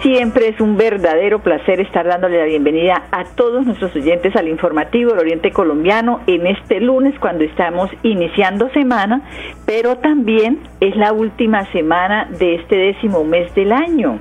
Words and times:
Siempre 0.00 0.48
es 0.48 0.60
un 0.60 0.76
verdadero 0.76 1.40
placer 1.40 1.80
estar 1.80 2.06
dándole 2.06 2.38
la 2.38 2.44
bienvenida 2.44 3.04
a 3.10 3.24
todos 3.24 3.66
nuestros 3.66 3.94
oyentes 3.94 4.34
al 4.36 4.48
informativo 4.48 5.10
del 5.10 5.20
Oriente 5.20 5.50
Colombiano 5.50 6.20
en 6.26 6.46
este 6.46 6.80
lunes 6.80 7.18
cuando 7.20 7.44
estamos 7.44 7.90
iniciando 8.02 8.70
semana, 8.70 9.22
pero 9.66 9.98
también 9.98 10.60
es 10.80 10.96
la 10.96 11.12
última 11.12 11.70
semana 11.72 12.28
de 12.38 12.56
este 12.56 12.76
décimo 12.76 13.24
mes 13.24 13.54
del 13.54 13.72
año. 13.72 14.18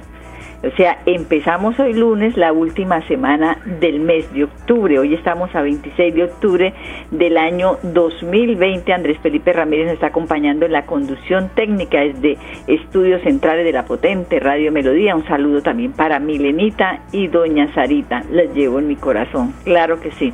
O 0.63 0.69
sea, 0.77 0.99
empezamos 1.07 1.79
hoy 1.79 1.93
lunes 1.93 2.37
la 2.37 2.53
última 2.53 3.01
semana 3.07 3.57
del 3.79 3.99
mes 3.99 4.31
de 4.31 4.43
octubre. 4.43 4.99
Hoy 4.99 5.15
estamos 5.15 5.53
a 5.55 5.63
26 5.63 6.13
de 6.13 6.23
octubre 6.23 6.73
del 7.09 7.37
año 7.37 7.79
2020. 7.81 8.93
Andrés 8.93 9.17
Felipe 9.23 9.53
Ramírez 9.53 9.85
nos 9.85 9.95
está 9.95 10.07
acompañando 10.07 10.67
en 10.67 10.73
la 10.73 10.85
conducción 10.85 11.49
técnica 11.55 12.01
desde 12.01 12.37
Estudios 12.67 13.23
Centrales 13.23 13.65
de 13.65 13.71
la 13.71 13.85
Potente 13.85 14.39
Radio 14.39 14.71
Melodía. 14.71 15.15
Un 15.15 15.25
saludo 15.25 15.63
también 15.63 15.93
para 15.93 16.19
Milenita 16.19 16.99
y 17.11 17.27
Doña 17.27 17.73
Sarita. 17.73 18.21
Las 18.29 18.53
llevo 18.53 18.77
en 18.77 18.87
mi 18.87 18.97
corazón. 18.97 19.55
Claro 19.63 19.99
que 19.99 20.11
sí. 20.11 20.31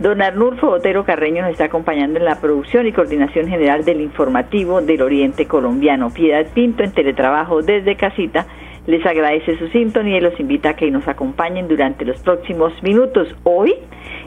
Don 0.00 0.22
Arnulfo 0.22 0.70
Otero 0.70 1.04
Carreño 1.04 1.42
nos 1.42 1.52
está 1.52 1.64
acompañando 1.66 2.18
en 2.18 2.24
la 2.24 2.40
producción 2.40 2.86
y 2.86 2.92
coordinación 2.92 3.46
general 3.48 3.84
del 3.84 4.00
informativo 4.00 4.80
del 4.80 5.02
Oriente 5.02 5.46
Colombiano. 5.46 6.08
Piedad 6.08 6.46
Pinto 6.54 6.82
en 6.82 6.92
teletrabajo 6.92 7.60
desde 7.60 7.96
casita 7.96 8.46
les 8.86 9.04
agradece 9.04 9.58
su 9.58 9.68
sintonía 9.68 10.18
y 10.18 10.20
los 10.20 10.38
invita 10.38 10.70
a 10.70 10.76
que 10.76 10.90
nos 10.90 11.06
acompañen 11.08 11.68
durante 11.68 12.04
los 12.04 12.20
próximos 12.20 12.72
minutos. 12.82 13.28
Hoy 13.44 13.74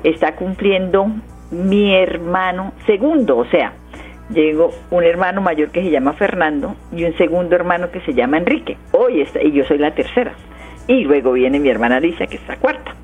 está 0.04 0.36
cumpliendo 0.36 1.08
mi 1.52 1.96
hermano 1.96 2.74
segundo, 2.86 3.38
o 3.38 3.46
sea, 3.46 3.74
llegó 4.30 4.72
un 4.92 5.04
hermano 5.04 5.42
mayor 5.42 5.72
que 5.72 5.82
se 5.82 5.90
llama 5.90 6.14
Fernando 6.14 6.76
y 6.92 7.06
un 7.06 7.18
segundo 7.18 7.56
hermano 7.56 7.90
que 7.92 8.02
se 8.02 8.14
llama 8.14 8.38
Enrique. 8.38 8.78
Hoy 8.92 9.22
está, 9.22 9.42
y 9.42 9.52
yo 9.52 9.66
soy 9.66 9.78
la 9.78 9.92
tercera. 9.92 10.34
Y 10.88 11.04
luego 11.04 11.34
viene 11.34 11.60
mi 11.60 11.70
hermana 11.70 11.98
Alicia, 11.98 12.26
que 12.28 12.38
es 12.38 12.48
la 12.48 12.56
cuarta. 12.56 12.96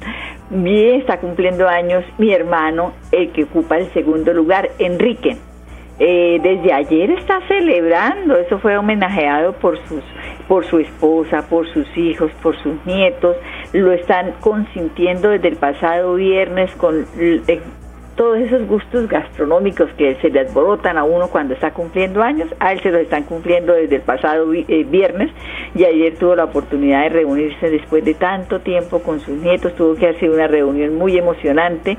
Bien, 0.50 1.02
está 1.02 1.20
cumpliendo 1.20 1.68
años 1.68 2.04
mi 2.18 2.34
hermano, 2.34 2.94
el 3.12 3.32
que 3.32 3.44
ocupa 3.44 3.78
el 3.78 3.92
segundo 3.94 4.34
lugar, 4.34 4.70
Enrique. 4.80 5.38
Eh, 5.98 6.40
desde 6.44 6.74
ayer 6.74 7.12
está 7.12 7.40
celebrando, 7.48 8.36
eso 8.36 8.60
fue 8.60 8.78
homenajeado 8.78 9.54
por 9.54 9.78
sus 9.88 10.04
por 10.48 10.66
su 10.66 10.80
esposa, 10.80 11.48
por 11.50 11.68
sus 11.74 11.88
hijos, 11.98 12.32
por 12.44 12.56
sus 12.62 12.74
nietos, 12.86 13.36
lo 13.74 13.92
están 13.94 14.34
consintiendo 14.42 15.30
desde 15.30 15.48
el 15.48 15.56
pasado 15.56 16.16
viernes 16.16 16.72
con 16.76 17.06
eh, 17.18 17.62
todos 18.16 18.38
esos 18.38 18.66
gustos 18.68 19.10
gastronómicos 19.10 19.90
que 19.98 20.16
se 20.16 20.30
le 20.30 20.40
alborotan 20.40 20.98
a 20.98 21.04
uno 21.04 21.28
cuando 21.28 21.54
está 21.54 21.72
cumpliendo 21.72 22.22
años, 22.22 22.48
a 22.60 22.72
él 22.72 22.80
se 22.82 22.92
los 22.92 23.02
están 23.02 23.24
cumpliendo 23.24 23.74
desde 23.74 23.98
el 23.98 24.02
pasado 24.02 24.54
eh, 24.54 24.86
viernes 24.90 25.32
y 25.76 25.84
ayer 25.84 26.16
tuvo 26.18 26.36
la 26.36 26.46
oportunidad 26.46 27.04
de 27.04 27.10
reunirse 27.10 27.70
después 27.70 28.06
de 28.06 28.14
tanto 28.14 28.62
tiempo 28.62 29.00
con 29.00 29.20
sus 29.20 29.38
nietos, 29.38 29.76
tuvo 29.76 29.96
que 29.96 30.08
hacer 30.08 30.30
una 30.30 30.48
reunión 30.48 30.96
muy 30.96 31.18
emocionante 31.18 31.98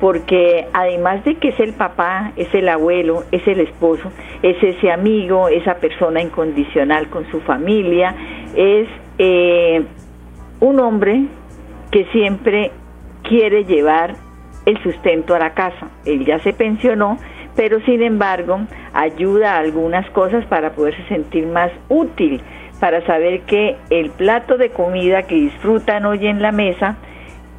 porque 0.00 0.66
además 0.72 1.24
de 1.24 1.34
que 1.34 1.48
es 1.48 1.60
el 1.60 1.74
papá, 1.74 2.32
es 2.36 2.52
el 2.54 2.68
abuelo, 2.68 3.24
es 3.30 3.46
el 3.46 3.60
esposo, 3.60 4.10
es 4.42 4.56
ese 4.62 4.90
amigo, 4.90 5.48
esa 5.48 5.74
persona 5.74 6.22
incondicional 6.22 7.08
con 7.10 7.30
su 7.30 7.40
familia, 7.40 8.14
es 8.54 8.88
eh, 9.18 9.84
un 10.60 10.80
hombre 10.80 11.26
que 11.90 12.04
siempre 12.06 12.70
quiere 13.22 13.64
llevar 13.64 14.14
el 14.68 14.82
sustento 14.82 15.34
a 15.34 15.38
la 15.38 15.54
casa. 15.54 15.88
Él 16.04 16.24
ya 16.24 16.38
se 16.40 16.52
pensionó, 16.52 17.18
pero 17.56 17.80
sin 17.80 18.02
embargo 18.02 18.60
ayuda 18.92 19.54
a 19.54 19.58
algunas 19.58 20.08
cosas 20.10 20.44
para 20.46 20.72
poderse 20.72 21.02
sentir 21.08 21.46
más 21.46 21.72
útil, 21.88 22.42
para 22.78 23.04
saber 23.06 23.40
que 23.42 23.76
el 23.90 24.10
plato 24.10 24.58
de 24.58 24.70
comida 24.70 25.22
que 25.22 25.34
disfrutan 25.34 26.04
hoy 26.04 26.26
en 26.26 26.42
la 26.42 26.52
mesa, 26.52 26.96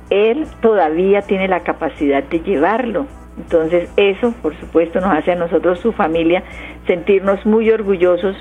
él 0.10 0.46
todavía 0.62 1.22
tiene 1.22 1.48
la 1.48 1.62
capacidad 1.62 2.24
de 2.24 2.40
llevarlo. 2.42 3.08
Entonces 3.38 3.92
eso, 3.98 4.34
por 4.42 4.56
supuesto, 4.60 5.00
nos 5.00 5.18
hace 5.18 5.32
a 5.32 5.36
nosotros, 5.36 5.80
su 5.80 5.94
familia, 5.94 6.44
sentirnos 6.86 7.46
muy 7.46 7.72
orgullosos 7.72 8.36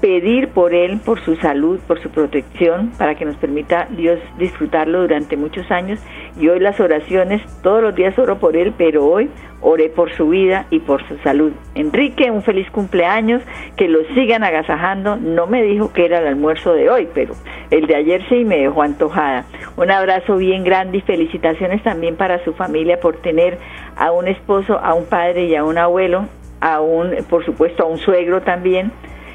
pedir 0.00 0.48
por 0.48 0.74
él, 0.74 1.00
por 1.04 1.20
su 1.20 1.36
salud, 1.36 1.78
por 1.86 2.00
su 2.02 2.10
protección, 2.10 2.90
para 2.98 3.14
que 3.14 3.24
nos 3.24 3.36
permita 3.36 3.86
Dios 3.90 4.18
disfrutarlo 4.38 5.02
durante 5.02 5.36
muchos 5.36 5.70
años. 5.70 6.00
Y 6.38 6.48
hoy 6.48 6.60
las 6.60 6.80
oraciones, 6.80 7.42
todos 7.62 7.82
los 7.82 7.94
días 7.94 8.18
oro 8.18 8.38
por 8.38 8.56
él, 8.56 8.72
pero 8.76 9.06
hoy 9.06 9.30
oré 9.60 9.90
por 9.90 10.10
su 10.12 10.30
vida 10.30 10.66
y 10.70 10.80
por 10.80 11.06
su 11.06 11.18
salud. 11.18 11.52
Enrique, 11.74 12.30
un 12.30 12.42
feliz 12.42 12.70
cumpleaños, 12.70 13.42
que 13.76 13.88
lo 13.88 14.02
sigan 14.14 14.42
agasajando. 14.42 15.16
No 15.16 15.46
me 15.46 15.62
dijo 15.62 15.92
que 15.92 16.06
era 16.06 16.18
el 16.18 16.26
almuerzo 16.26 16.72
de 16.72 16.88
hoy, 16.88 17.08
pero 17.12 17.34
el 17.70 17.86
de 17.86 17.96
ayer 17.96 18.22
sí 18.28 18.44
me 18.44 18.58
dejó 18.58 18.82
antojada. 18.82 19.44
Un 19.76 19.90
abrazo 19.90 20.36
bien 20.36 20.64
grande 20.64 20.98
y 20.98 21.02
felicitaciones 21.02 21.82
también 21.82 22.16
para 22.16 22.42
su 22.44 22.54
familia 22.54 23.00
por 23.00 23.16
tener 23.18 23.58
a 23.96 24.12
un 24.12 24.28
esposo, 24.28 24.78
a 24.78 24.94
un 24.94 25.04
padre 25.04 25.44
y 25.44 25.54
a 25.56 25.64
un 25.64 25.76
abuelo, 25.76 26.26
a 26.60 26.80
un, 26.80 27.14
por 27.28 27.44
supuesto, 27.44 27.82
a 27.82 27.86
un 27.86 27.98
suegro 27.98 28.40
también 28.42 28.92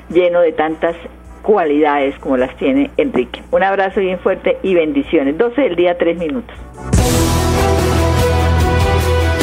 lleno 0.09 0.41
de 0.41 0.51
tantas 0.51 0.95
cualidades 1.41 2.17
como 2.19 2.37
las 2.37 2.55
tiene 2.57 2.91
Enrique. 2.97 3.41
Un 3.51 3.63
abrazo 3.63 3.99
bien 3.99 4.19
fuerte 4.19 4.57
y 4.63 4.73
bendiciones. 4.73 5.37
12 5.37 5.61
del 5.61 5.75
día, 5.75 5.97
3 5.97 6.17
minutos. 6.17 6.55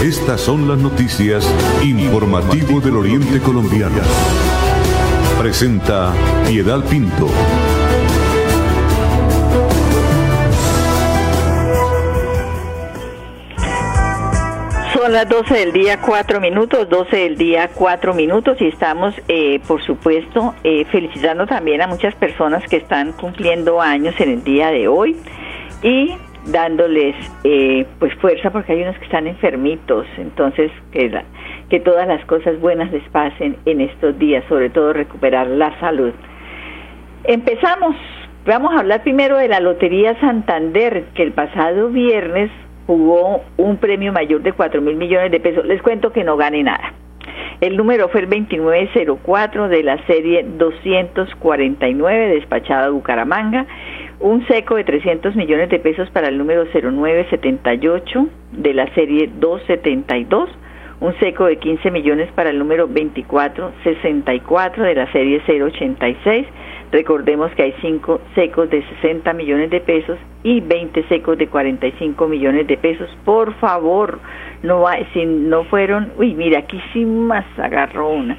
Estas 0.03 0.41
son 0.41 0.67
las 0.67 0.79
noticias 0.79 1.49
informativo 1.85 2.81
del 2.81 2.97
Oriente 2.97 3.39
Colombiano. 3.39 4.03
Presenta 5.39 6.13
Piedad 6.49 6.81
Pinto. 6.91 7.29
Son 15.03 15.13
las 15.13 15.29
12 15.29 15.53
del 15.53 15.73
día, 15.73 15.99
4 16.01 16.41
minutos, 16.41 16.89
12 16.89 17.17
del 17.17 17.37
día, 17.37 17.69
4 17.75 18.15
minutos 18.15 18.57
y 18.61 18.69
estamos, 18.69 19.13
eh, 19.27 19.59
por 19.67 19.83
supuesto, 19.83 20.55
eh, 20.63 20.85
felicitando 20.93 21.45
también 21.45 21.83
a 21.83 21.89
muchas 21.89 22.15
personas 22.15 22.63
que 22.71 22.77
están 22.77 23.11
cumpliendo 23.11 23.81
años 23.81 24.15
en 24.21 24.31
el 24.31 24.45
día 24.45 24.71
de 24.71 24.87
hoy 24.87 25.17
y 25.83 26.15
dándoles 26.47 27.17
eh, 27.43 27.85
pues 27.99 28.15
fuerza 28.21 28.53
porque 28.53 28.75
hay 28.75 28.83
unos 28.83 28.97
que 28.97 29.07
están 29.07 29.27
enfermitos, 29.27 30.07
entonces 30.19 30.71
que, 30.93 31.11
que 31.69 31.81
todas 31.81 32.07
las 32.07 32.25
cosas 32.27 32.61
buenas 32.61 32.93
les 32.93 33.03
pasen 33.09 33.57
en 33.65 33.81
estos 33.81 34.17
días, 34.21 34.45
sobre 34.49 34.71
todo 34.71 34.93
recuperar 34.93 35.49
la 35.49 35.77
salud. 35.81 36.13
Empezamos, 37.25 37.97
vamos 38.47 38.73
a 38.73 38.79
hablar 38.79 39.03
primero 39.03 39.37
de 39.37 39.49
la 39.49 39.59
Lotería 39.59 40.15
Santander, 40.21 41.07
que 41.17 41.25
el 41.25 41.33
pasado 41.33 41.89
viernes 41.89 42.53
jugó 42.87 43.43
un 43.57 43.77
premio 43.77 44.13
mayor 44.13 44.43
de 44.43 44.53
4 44.53 44.81
mil 44.81 44.97
millones 44.97 45.31
de 45.31 45.41
pesos. 45.41 45.65
Les 45.65 45.81
cuento 45.83 46.13
que 46.13 46.25
no 46.25 46.37
gane 46.37 46.63
nada. 46.63 46.95
El 47.61 47.77
número 47.77 48.09
fue 48.09 48.23
el 48.23 48.29
2904 48.29 49.69
de 49.69 49.83
la 49.85 50.05
serie 50.07 50.45
249 50.59 52.35
despachada 52.35 52.87
a 52.87 52.91
Bucaramanga. 52.91 53.67
Un 54.19 54.45
seco 54.47 54.75
de 54.77 54.85
300 54.85 55.37
millones 55.37 55.69
de 55.69 55.79
pesos 55.79 56.11
para 56.11 56.29
el 56.29 56.39
número 56.39 56.65
0978 56.73 58.27
de 58.53 58.75
la 58.75 58.93
serie 58.95 59.31
272. 59.39 60.51
Un 61.01 61.19
seco 61.19 61.47
de 61.47 61.57
15 61.57 61.91
millones 61.91 62.31
para 62.33 62.51
el 62.51 62.59
número 62.59 62.87
2464 62.87 64.85
de 64.85 64.95
la 64.95 65.11
serie 65.13 65.41
086 65.47 66.47
Recordemos 66.93 67.51
que 67.53 67.63
hay 67.63 67.75
cinco 67.81 68.21
secos 68.35 68.69
de 68.69 68.87
60 69.01 69.33
millones 69.33 69.71
de 69.71 69.81
pesos 69.81 70.19
y 70.43 70.61
20 70.61 71.09
secos 71.09 71.39
de 71.39 71.49
45 71.49 72.29
millones 72.29 72.67
de 72.67 72.77
pesos. 72.77 73.09
Por 73.25 73.55
favor, 73.55 74.19
no 74.63 74.85
si 75.15 75.25
no 75.25 75.65
fueron, 75.65 76.13
uy, 76.19 76.35
mira, 76.35 76.59
aquí 76.59 76.79
sí 76.93 77.07
más 77.07 77.47
agarró 77.59 78.11
una. 78.11 78.37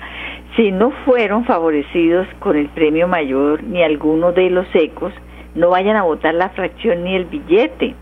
Si 0.55 0.71
no 0.71 0.91
fueron 1.03 1.45
favorecidos 1.45 2.27
con 2.39 2.55
el 2.55 2.69
premio 2.69 3.07
mayor 3.07 3.63
ni 3.63 3.81
alguno 3.81 4.31
de 4.31 4.51
los 4.51 4.67
secos, 4.67 5.11
no 5.55 5.71
vayan 5.71 5.95
a 5.95 6.03
votar 6.03 6.35
la 6.35 6.49
fracción 6.49 7.03
ni 7.05 7.15
el 7.15 7.25
billete. 7.25 7.95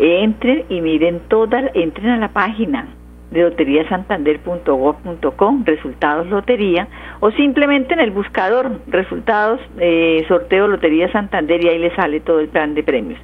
Entren 0.00 0.64
y 0.68 0.80
miren 0.80 1.20
todas, 1.28 1.70
entren 1.74 2.08
a 2.08 2.16
la 2.16 2.32
página 2.32 2.88
de 3.30 3.42
loteriasantander.gov.com, 3.42 5.64
resultados 5.64 6.26
lotería, 6.28 6.88
o 7.20 7.30
simplemente 7.32 7.92
en 7.94 8.00
el 8.00 8.10
buscador, 8.10 8.80
resultados, 8.86 9.60
eh, 9.78 10.24
sorteo 10.28 10.68
Lotería 10.68 11.10
Santander 11.12 11.64
y 11.64 11.68
ahí 11.68 11.78
le 11.78 11.94
sale 11.96 12.20
todo 12.20 12.40
el 12.40 12.48
plan 12.48 12.74
de 12.74 12.82
premios. 12.82 13.18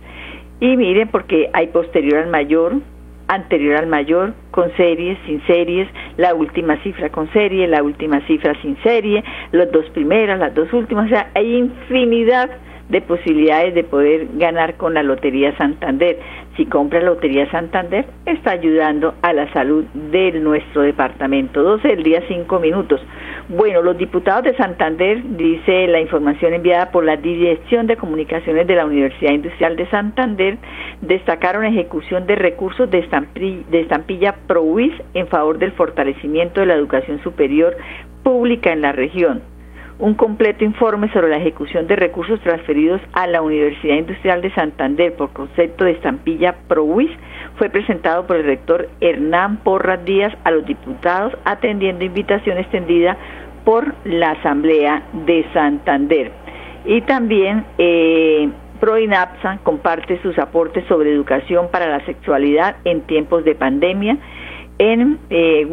Y 0.61 0.77
miren, 0.77 1.09
porque 1.09 1.51
hay 1.53 1.67
posterior 1.69 2.19
al 2.19 2.31
mayor, 2.31 2.75
anterior 3.29 3.77
al 3.77 3.87
mayor, 3.87 4.35
con 4.51 4.71
series, 4.77 5.19
sin 5.27 5.45
series, 5.47 5.89
la 6.17 6.35
última 6.35 6.77
cifra 6.83 7.11
con 7.11 7.33
serie, 7.33 7.67
la 7.67 7.83
última 7.83 8.21
cifra 8.27 8.55
sin 8.61 8.77
serie, 8.83 9.25
las 9.53 9.71
dos 9.73 9.89
primeras, 9.91 10.39
las 10.39 10.55
dos 10.55 10.71
últimas, 10.73 11.07
o 11.07 11.09
sea, 11.09 11.31
hay 11.35 11.57
infinidad 11.57 12.49
de 12.49 12.72
posibilidades 13.00 13.75
de 13.75 13.84
poder 13.84 14.29
ganar 14.34 14.76
con 14.76 14.94
la 14.94 15.02
Lotería 15.02 15.56
Santander. 15.56 16.19
Si 16.56 16.67
compra 16.67 17.00
Lotería 17.00 17.50
Santander, 17.50 18.05
está 18.26 18.52
ayudando 18.52 19.14
a 19.23 19.32
la 19.32 19.50
salud 19.52 19.84
de 19.94 20.32
nuestro 20.32 20.82
departamento. 20.82 21.62
12 21.62 21.88
del 21.88 22.02
día, 22.02 22.23
5 22.29 22.61
minutos. 22.61 23.00
Bueno, 23.49 23.82
los 23.82 23.96
diputados 23.96 24.44
de 24.44 24.56
Santander, 24.56 25.23
dice 25.37 25.87
la 25.88 26.00
información 26.00 26.55
enviada 26.55 26.90
por 26.90 27.05
la 27.05 27.17
Dirección 27.17 27.87
de 27.87 27.96
Comunicaciones 27.96 28.67
de 28.67 28.76
la 28.76 28.87
Universidad 28.87 29.32
Industrial 29.32 29.76
de 29.76 29.88
Santander, 29.88 30.58
destacaron 31.00 31.64
ejecución 31.64 32.26
de 32.26 32.37
recursos 32.37 32.90
de 32.90 32.99
estampilla, 32.99 33.62
de 33.70 33.81
estampilla 33.81 34.37
ProWis 34.46 34.93
en 35.14 35.26
favor 35.29 35.58
del 35.58 35.73
fortalecimiento 35.73 36.61
de 36.61 36.67
la 36.67 36.75
educación 36.75 37.23
superior 37.23 37.76
pública 38.23 38.73
en 38.73 38.82
la 38.82 38.93
región 38.93 39.52
un 40.03 40.15
completo 40.15 40.65
informe 40.65 41.09
sobre 41.13 41.29
la 41.29 41.37
ejecución 41.37 41.87
de 41.87 41.95
recursos 41.95 42.41
transferidos 42.41 43.01
a 43.13 43.29
la 43.29 43.41
Universidad 43.41 43.95
Industrial 43.95 44.43
de 44.43 44.53
Santander 44.53 45.15
por 45.15 45.33
concepto 45.33 45.85
de 45.85 45.93
estampilla 45.93 46.57
ProWis 46.67 47.09
fue 47.57 47.71
presentado 47.71 48.27
por 48.27 48.35
el 48.35 48.45
rector 48.45 48.89
Hernán 49.01 49.59
Porras 49.59 50.05
Díaz 50.05 50.37
a 50.43 50.51
los 50.51 50.67
diputados 50.67 51.33
atendiendo 51.45 52.05
invitación 52.05 52.59
extendida 52.59 53.17
por 53.65 53.95
la 54.03 54.33
Asamblea 54.33 55.05
de 55.25 55.47
Santander. 55.53 56.33
Y 56.85 57.03
también 57.03 57.65
eh, 57.79 58.51
ProINAPSA 58.81 59.61
comparte 59.63 60.21
sus 60.21 60.37
aportes 60.37 60.85
sobre 60.89 61.13
educación 61.13 61.69
para 61.71 61.87
la 61.87 62.05
sexualidad 62.07 62.75
en 62.85 63.03
tiempos 63.03 63.45
de 63.45 63.55
pandemia 63.55 64.19
en 64.90 65.19
eh, 65.31 65.64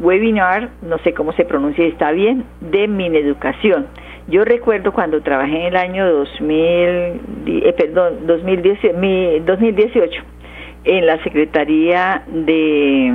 webinar, 0.00 0.68
no 0.82 0.98
sé 0.98 1.14
cómo 1.14 1.32
se 1.32 1.44
pronuncia, 1.44 1.84
está 1.86 2.12
bien, 2.12 2.44
de 2.60 2.86
Mineducación. 2.88 3.86
Yo 4.28 4.44
recuerdo 4.44 4.92
cuando 4.92 5.22
trabajé 5.22 5.60
en 5.60 5.66
el 5.66 5.76
año 5.76 6.10
2000, 6.10 6.50
eh, 7.46 7.74
2018 9.46 10.22
en 10.84 11.06
la 11.06 11.22
Secretaría 11.22 12.22
de, 12.26 13.14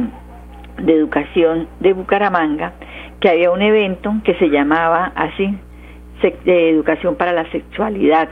de 0.82 0.94
Educación 0.94 1.68
de 1.80 1.94
Bucaramanga, 1.94 2.74
que 3.20 3.30
había 3.30 3.52
un 3.52 3.62
evento 3.62 4.14
que 4.24 4.34
se 4.36 4.50
llamaba 4.50 5.12
así, 5.16 5.56
Educación 6.46 7.16
para 7.16 7.34
la 7.34 7.50
Sexualidad. 7.52 8.30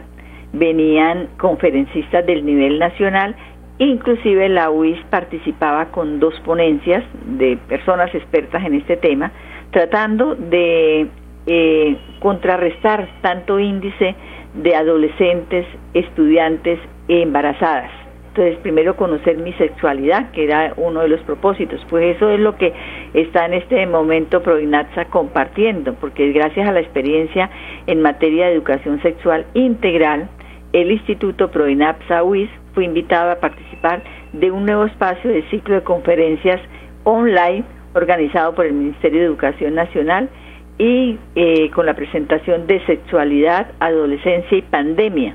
Venían 0.51 1.29
conferencistas 1.37 2.25
del 2.25 2.45
nivel 2.45 2.79
nacional 2.79 3.35
Inclusive 3.79 4.49
la 4.49 4.71
UIS 4.71 4.99
participaba 5.09 5.85
con 5.91 6.19
dos 6.19 6.33
ponencias 6.41 7.03
de 7.25 7.57
personas 7.67 8.13
expertas 8.15 8.65
en 8.65 8.73
este 8.73 8.97
tema, 8.97 9.31
tratando 9.71 10.35
de 10.35 11.07
eh, 11.45 11.97
contrarrestar 12.19 13.07
tanto 13.21 13.59
índice 13.59 14.15
de 14.55 14.75
adolescentes, 14.75 15.67
estudiantes 15.93 16.79
e 17.07 17.21
embarazadas. 17.21 17.91
Entonces, 18.29 18.57
primero 18.61 18.95
conocer 18.95 19.37
mi 19.37 19.53
sexualidad, 19.53 20.31
que 20.31 20.43
era 20.43 20.73
uno 20.77 21.01
de 21.01 21.09
los 21.09 21.21
propósitos, 21.21 21.83
pues 21.89 22.15
eso 22.15 22.29
es 22.29 22.39
lo 22.39 22.55
que 22.55 22.71
está 23.13 23.45
en 23.45 23.55
este 23.55 23.85
momento 23.87 24.43
Proinatsa 24.43 25.05
compartiendo, 25.05 25.95
porque 25.95 26.31
gracias 26.31 26.67
a 26.67 26.71
la 26.71 26.79
experiencia 26.79 27.49
en 27.87 28.01
materia 28.01 28.45
de 28.45 28.53
educación 28.53 29.01
sexual 29.01 29.45
integral, 29.53 30.29
el 30.73 30.91
Instituto 30.91 31.49
Proinapsa 31.49 32.23
UIS 32.23 32.49
fue 32.77 32.85
invitado 32.85 33.31
a 33.31 33.37
participar 33.37 34.03
de 34.33 34.51
un 34.51 34.67
nuevo 34.67 34.85
espacio 34.85 35.31
de 35.31 35.41
ciclo 35.49 35.73
de 35.73 35.81
conferencias 35.81 36.61
online 37.05 37.63
organizado 37.95 38.53
por 38.53 38.67
el 38.67 38.73
Ministerio 38.73 39.21
de 39.21 39.25
Educación 39.25 39.73
Nacional 39.73 40.29
y 40.77 41.17
eh, 41.33 41.71
con 41.71 41.87
la 41.87 41.95
presentación 41.95 42.67
de 42.67 42.85
sexualidad, 42.85 43.71
adolescencia 43.79 44.59
y 44.59 44.61
pandemia. 44.61 45.33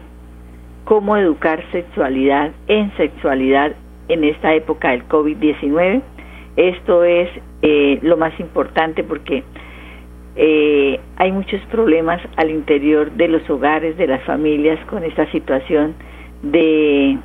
Cómo 0.84 1.16
educar 1.16 1.64
sexualidad 1.72 2.52
en 2.68 2.96
sexualidad 2.96 3.72
en 4.06 4.22
esta 4.22 4.54
época 4.54 4.92
del 4.92 5.08
COVID-19. 5.08 6.00
Esto 6.54 7.02
es 7.02 7.28
eh, 7.62 7.98
lo 8.02 8.16
más 8.18 8.38
importante 8.38 9.02
porque 9.02 9.42
eh, 10.36 11.00
hay 11.16 11.32
muchos 11.32 11.60
problemas 11.72 12.20
al 12.36 12.50
interior 12.50 13.10
de 13.10 13.26
los 13.26 13.50
hogares, 13.50 13.96
de 13.96 14.06
las 14.06 14.22
familias 14.22 14.78
con 14.86 15.02
esta 15.02 15.28
situación 15.32 15.96
de 16.42 17.18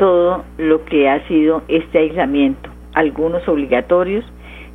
todo 0.00 0.44
lo 0.56 0.82
que 0.86 1.10
ha 1.10 1.28
sido 1.28 1.62
este 1.68 1.98
aislamiento, 1.98 2.70
algunos 2.94 3.46
obligatorios 3.46 4.24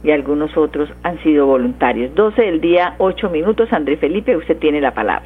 y 0.04 0.12
algunos 0.12 0.56
otros 0.56 0.88
han 1.02 1.22
sido 1.24 1.48
voluntarios. 1.48 2.14
12 2.14 2.40
del 2.44 2.62
día, 2.62 2.94
8 3.00 3.32
minutos. 3.32 3.74
André 3.74 3.98
Felipe, 3.98 4.38
usted 4.38 4.58
tiene 4.60 4.80
la 4.80 4.94
palabra. 4.94 5.26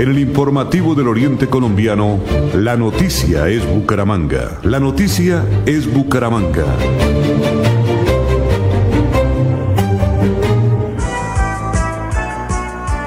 En 0.00 0.08
el 0.08 0.18
informativo 0.18 0.94
del 0.94 1.08
Oriente 1.08 1.46
Colombiano, 1.46 2.20
la 2.54 2.74
noticia 2.74 3.48
es 3.48 3.66
Bucaramanga. 3.70 4.58
La 4.62 4.80
noticia 4.80 5.44
es 5.66 5.92
Bucaramanga. 5.92 6.64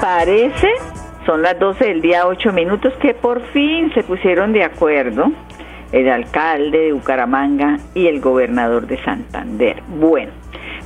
Parece, 0.00 0.68
son 1.26 1.42
las 1.42 1.58
12 1.58 1.84
del 1.84 2.00
día 2.00 2.28
8 2.28 2.52
minutos, 2.52 2.92
que 3.02 3.12
por 3.12 3.42
fin 3.46 3.92
se 3.92 4.04
pusieron 4.04 4.52
de 4.52 4.62
acuerdo 4.62 5.32
el 5.90 6.08
alcalde 6.08 6.78
de 6.78 6.92
Bucaramanga 6.92 7.80
y 7.96 8.06
el 8.06 8.20
gobernador 8.20 8.86
de 8.86 9.02
Santander. 9.02 9.82
Bueno, 9.98 10.30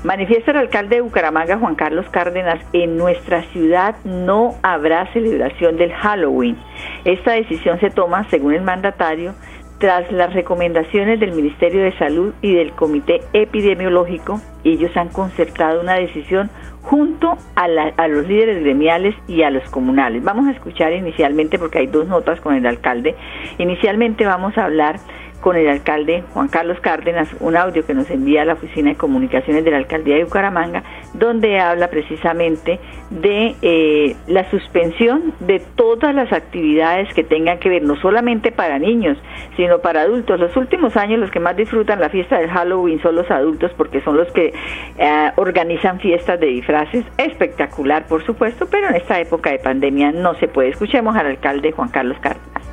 Manifiesta 0.04 0.52
el 0.52 0.58
alcalde 0.58 0.96
de 0.96 1.02
Bucaramanga, 1.02 1.58
Juan 1.58 1.74
Carlos 1.74 2.06
Cárdenas, 2.10 2.60
en 2.72 2.96
nuestra 2.96 3.42
ciudad 3.52 3.96
no 4.04 4.54
habrá 4.62 5.12
celebración 5.12 5.76
del 5.76 5.92
Halloween. 5.92 6.56
Esta 7.04 7.32
decisión 7.32 7.80
se 7.80 7.90
toma, 7.90 8.28
según 8.30 8.54
el 8.54 8.62
mandatario, 8.62 9.34
tras 9.78 10.10
las 10.12 10.32
recomendaciones 10.34 11.18
del 11.18 11.32
Ministerio 11.32 11.82
de 11.82 11.96
Salud 11.98 12.32
y 12.42 12.54
del 12.54 12.72
Comité 12.72 13.22
Epidemiológico. 13.32 14.40
Ellos 14.62 14.96
han 14.96 15.08
concertado 15.08 15.80
una 15.80 15.94
decisión 15.94 16.48
junto 16.82 17.36
a, 17.56 17.64
a, 17.96 18.08
los 18.08 18.26
líderes 18.26 18.62
gremiales 18.62 19.16
y 19.26 19.42
a 19.42 19.50
los 19.50 19.68
comunales. 19.70 20.22
Vamos 20.22 20.46
a 20.46 20.52
escuchar 20.52 20.92
inicialmente, 20.92 21.58
porque 21.58 21.80
hay 21.80 21.86
dos 21.86 22.06
notas 22.06 22.40
con 22.40 22.54
el 22.54 22.66
alcalde, 22.66 23.16
inicialmente 23.58 24.24
vamos 24.24 24.56
a 24.58 24.64
hablar 24.64 25.00
con 25.48 25.56
el 25.56 25.66
alcalde 25.66 26.24
Juan 26.34 26.48
Carlos 26.48 26.78
Cárdenas, 26.82 27.26
un 27.40 27.56
audio 27.56 27.86
que 27.86 27.94
nos 27.94 28.10
envía 28.10 28.42
a 28.42 28.44
la 28.44 28.52
Oficina 28.52 28.90
de 28.90 28.96
Comunicaciones 28.96 29.64
de 29.64 29.70
la 29.70 29.78
Alcaldía 29.78 30.16
de 30.16 30.24
Bucaramanga, 30.24 30.82
donde 31.14 31.58
habla 31.58 31.88
precisamente 31.88 32.78
de 33.08 33.54
eh, 33.62 34.14
la 34.26 34.50
suspensión 34.50 35.32
de 35.40 35.62
todas 35.74 36.14
las 36.14 36.34
actividades 36.34 37.14
que 37.14 37.24
tengan 37.24 37.58
que 37.60 37.70
ver 37.70 37.82
no 37.82 37.96
solamente 37.96 38.52
para 38.52 38.78
niños, 38.78 39.16
sino 39.56 39.78
para 39.78 40.02
adultos. 40.02 40.38
Los 40.38 40.54
últimos 40.54 40.98
años 40.98 41.18
los 41.18 41.30
que 41.30 41.40
más 41.40 41.56
disfrutan 41.56 41.98
la 41.98 42.10
fiesta 42.10 42.36
del 42.36 42.50
Halloween 42.50 43.00
son 43.00 43.16
los 43.16 43.30
adultos 43.30 43.72
porque 43.74 44.02
son 44.02 44.18
los 44.18 44.30
que 44.32 44.52
eh, 44.98 45.30
organizan 45.36 45.98
fiestas 45.98 46.38
de 46.40 46.48
disfraces. 46.48 47.06
Espectacular, 47.16 48.06
por 48.06 48.22
supuesto, 48.22 48.66
pero 48.70 48.88
en 48.88 48.96
esta 48.96 49.18
época 49.18 49.48
de 49.48 49.60
pandemia 49.60 50.12
no 50.12 50.34
se 50.34 50.46
puede. 50.46 50.68
Escuchemos 50.68 51.16
al 51.16 51.24
alcalde 51.24 51.72
Juan 51.72 51.88
Carlos 51.88 52.18
Cárdenas. 52.20 52.67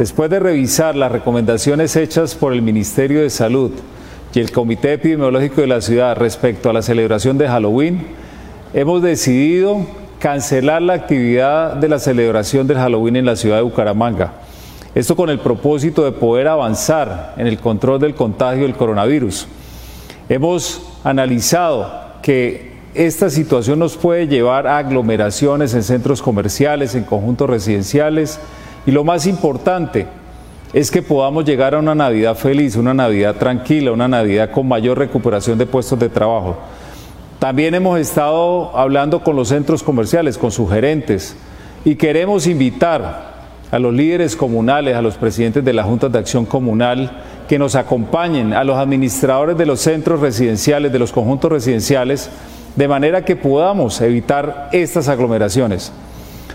Después 0.00 0.30
de 0.30 0.40
revisar 0.40 0.96
las 0.96 1.12
recomendaciones 1.12 1.94
hechas 1.94 2.34
por 2.34 2.54
el 2.54 2.62
Ministerio 2.62 3.20
de 3.20 3.28
Salud 3.28 3.70
y 4.32 4.40
el 4.40 4.50
Comité 4.50 4.94
Epidemiológico 4.94 5.60
de 5.60 5.66
la 5.66 5.82
ciudad 5.82 6.16
respecto 6.16 6.70
a 6.70 6.72
la 6.72 6.80
celebración 6.80 7.36
de 7.36 7.46
Halloween, 7.46 8.06
hemos 8.72 9.02
decidido 9.02 9.84
cancelar 10.18 10.80
la 10.80 10.94
actividad 10.94 11.74
de 11.74 11.86
la 11.90 11.98
celebración 11.98 12.66
del 12.66 12.78
Halloween 12.78 13.16
en 13.16 13.26
la 13.26 13.36
ciudad 13.36 13.56
de 13.56 13.62
Bucaramanga. 13.62 14.32
Esto 14.94 15.14
con 15.14 15.28
el 15.28 15.38
propósito 15.38 16.02
de 16.02 16.12
poder 16.12 16.48
avanzar 16.48 17.34
en 17.36 17.46
el 17.46 17.58
control 17.58 18.00
del 18.00 18.14
contagio 18.14 18.62
del 18.62 18.76
coronavirus. 18.76 19.48
Hemos 20.30 20.80
analizado 21.04 21.92
que 22.22 22.70
esta 22.94 23.28
situación 23.28 23.78
nos 23.78 23.98
puede 23.98 24.26
llevar 24.26 24.66
a 24.66 24.78
aglomeraciones 24.78 25.74
en 25.74 25.82
centros 25.82 26.22
comerciales, 26.22 26.94
en 26.94 27.04
conjuntos 27.04 27.50
residenciales 27.50 28.40
y 28.86 28.90
lo 28.90 29.04
más 29.04 29.26
importante 29.26 30.06
es 30.72 30.90
que 30.90 31.02
podamos 31.02 31.44
llegar 31.44 31.74
a 31.74 31.78
una 31.78 31.94
Navidad 31.94 32.36
feliz, 32.36 32.76
una 32.76 32.94
Navidad 32.94 33.36
tranquila, 33.36 33.92
una 33.92 34.08
Navidad 34.08 34.50
con 34.50 34.68
mayor 34.68 34.98
recuperación 34.98 35.58
de 35.58 35.66
puestos 35.66 35.98
de 35.98 36.08
trabajo. 36.08 36.56
También 37.38 37.74
hemos 37.74 37.98
estado 37.98 38.76
hablando 38.76 39.24
con 39.24 39.34
los 39.34 39.48
centros 39.48 39.82
comerciales, 39.82 40.38
con 40.38 40.50
sus 40.50 40.70
gerentes 40.70 41.36
y 41.84 41.96
queremos 41.96 42.46
invitar 42.46 43.30
a 43.70 43.78
los 43.78 43.94
líderes 43.94 44.36
comunales, 44.36 44.96
a 44.96 45.02
los 45.02 45.16
presidentes 45.16 45.64
de 45.64 45.72
las 45.72 45.86
juntas 45.86 46.10
de 46.12 46.18
acción 46.18 46.44
comunal, 46.44 47.22
que 47.48 47.58
nos 47.58 47.74
acompañen, 47.74 48.52
a 48.52 48.64
los 48.64 48.76
administradores 48.76 49.56
de 49.56 49.66
los 49.66 49.80
centros 49.80 50.20
residenciales, 50.20 50.92
de 50.92 50.98
los 50.98 51.12
conjuntos 51.12 51.50
residenciales, 51.50 52.30
de 52.76 52.88
manera 52.88 53.24
que 53.24 53.36
podamos 53.36 54.00
evitar 54.00 54.68
estas 54.72 55.08
aglomeraciones. 55.08 55.92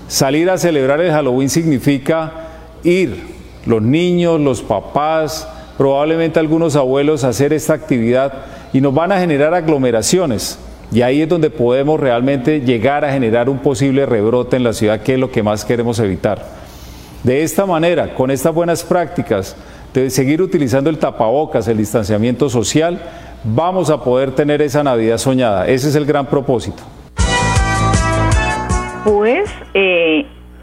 Salir 0.07 0.49
a 0.49 0.57
celebrar 0.57 1.01
el 1.01 1.11
Halloween 1.11 1.49
significa 1.49 2.31
ir, 2.83 3.23
los 3.65 3.81
niños, 3.81 4.39
los 4.39 4.61
papás, 4.61 5.47
probablemente 5.77 6.39
algunos 6.39 6.75
abuelos 6.75 7.23
a 7.23 7.29
hacer 7.29 7.53
esta 7.53 7.73
actividad 7.73 8.33
y 8.71 8.81
nos 8.81 8.93
van 8.93 9.11
a 9.11 9.19
generar 9.19 9.53
aglomeraciones. 9.53 10.59
Y 10.91 11.01
ahí 11.01 11.21
es 11.21 11.29
donde 11.29 11.49
podemos 11.49 11.99
realmente 11.99 12.61
llegar 12.61 13.03
a 13.03 13.11
generar 13.11 13.49
un 13.49 13.57
posible 13.59 14.05
rebrote 14.05 14.55
en 14.55 14.63
la 14.63 14.73
ciudad, 14.73 15.01
que 15.01 15.15
es 15.15 15.19
lo 15.19 15.31
que 15.31 15.41
más 15.41 15.65
queremos 15.65 15.97
evitar. 15.99 16.45
De 17.23 17.41
esta 17.41 17.65
manera, 17.65 18.13
con 18.13 18.29
estas 18.29 18.53
buenas 18.53 18.83
prácticas, 18.83 19.55
de 19.93 20.09
seguir 20.11 20.41
utilizando 20.41 20.89
el 20.89 20.99
tapabocas, 20.99 21.67
el 21.67 21.77
distanciamiento 21.77 22.49
social, 22.49 23.01
vamos 23.43 23.89
a 23.89 24.03
poder 24.03 24.35
tener 24.35 24.61
esa 24.61 24.83
Navidad 24.83 25.17
soñada. 25.17 25.67
Ese 25.67 25.89
es 25.89 25.95
el 25.95 26.05
gran 26.05 26.27
propósito. 26.27 26.83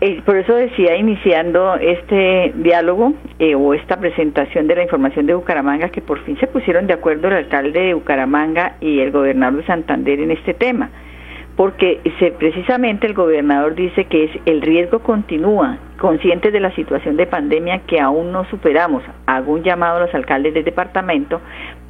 Eh, 0.05 0.21
por 0.27 0.37
eso 0.37 0.57
decía, 0.57 0.97
iniciando 0.97 1.77
este 1.77 2.53
diálogo 2.57 3.15
eh, 3.39 3.55
o 3.55 3.73
esta 3.73 4.01
presentación 4.01 4.67
de 4.67 4.75
la 4.75 4.83
información 4.83 5.27
de 5.27 5.35
Bucaramanga, 5.35 5.91
que 5.91 6.01
por 6.01 6.19
fin 6.25 6.37
se 6.41 6.49
pusieron 6.49 6.89
de 6.89 6.95
acuerdo 6.95 7.29
el 7.29 7.35
alcalde 7.35 7.79
de 7.79 7.95
Bucaramanga 7.95 8.79
y 8.81 8.99
el 8.99 9.13
gobernador 9.13 9.61
de 9.61 9.67
Santander 9.67 10.19
en 10.19 10.33
este 10.33 10.55
tema, 10.55 10.91
porque 11.55 12.01
se, 12.19 12.33
precisamente 12.33 13.07
el 13.07 13.15
gobernador 13.15 13.77
dice 13.77 14.07
que 14.07 14.25
es, 14.25 14.31
el 14.45 14.61
riesgo 14.61 14.99
continúa, 14.99 15.79
conscientes 16.01 16.53
de 16.53 16.59
la 16.59 16.75
situación 16.75 17.17
de 17.17 17.29
pandemia 17.29 17.83
que 17.87 18.01
aún 18.01 18.33
no 18.33 18.45
superamos. 18.47 19.05
Hago 19.27 19.53
un 19.53 19.63
llamado 19.63 19.99
a 19.99 20.07
los 20.07 20.15
alcaldes 20.17 20.53
del 20.53 20.65
departamento 20.65 21.41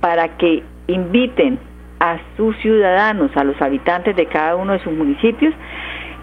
para 0.00 0.36
que 0.36 0.62
inviten 0.86 1.58
a 1.98 2.18
sus 2.36 2.54
ciudadanos, 2.58 3.30
a 3.36 3.44
los 3.44 3.58
habitantes 3.62 4.14
de 4.16 4.26
cada 4.26 4.56
uno 4.56 4.74
de 4.74 4.80
sus 4.80 4.92
municipios, 4.92 5.54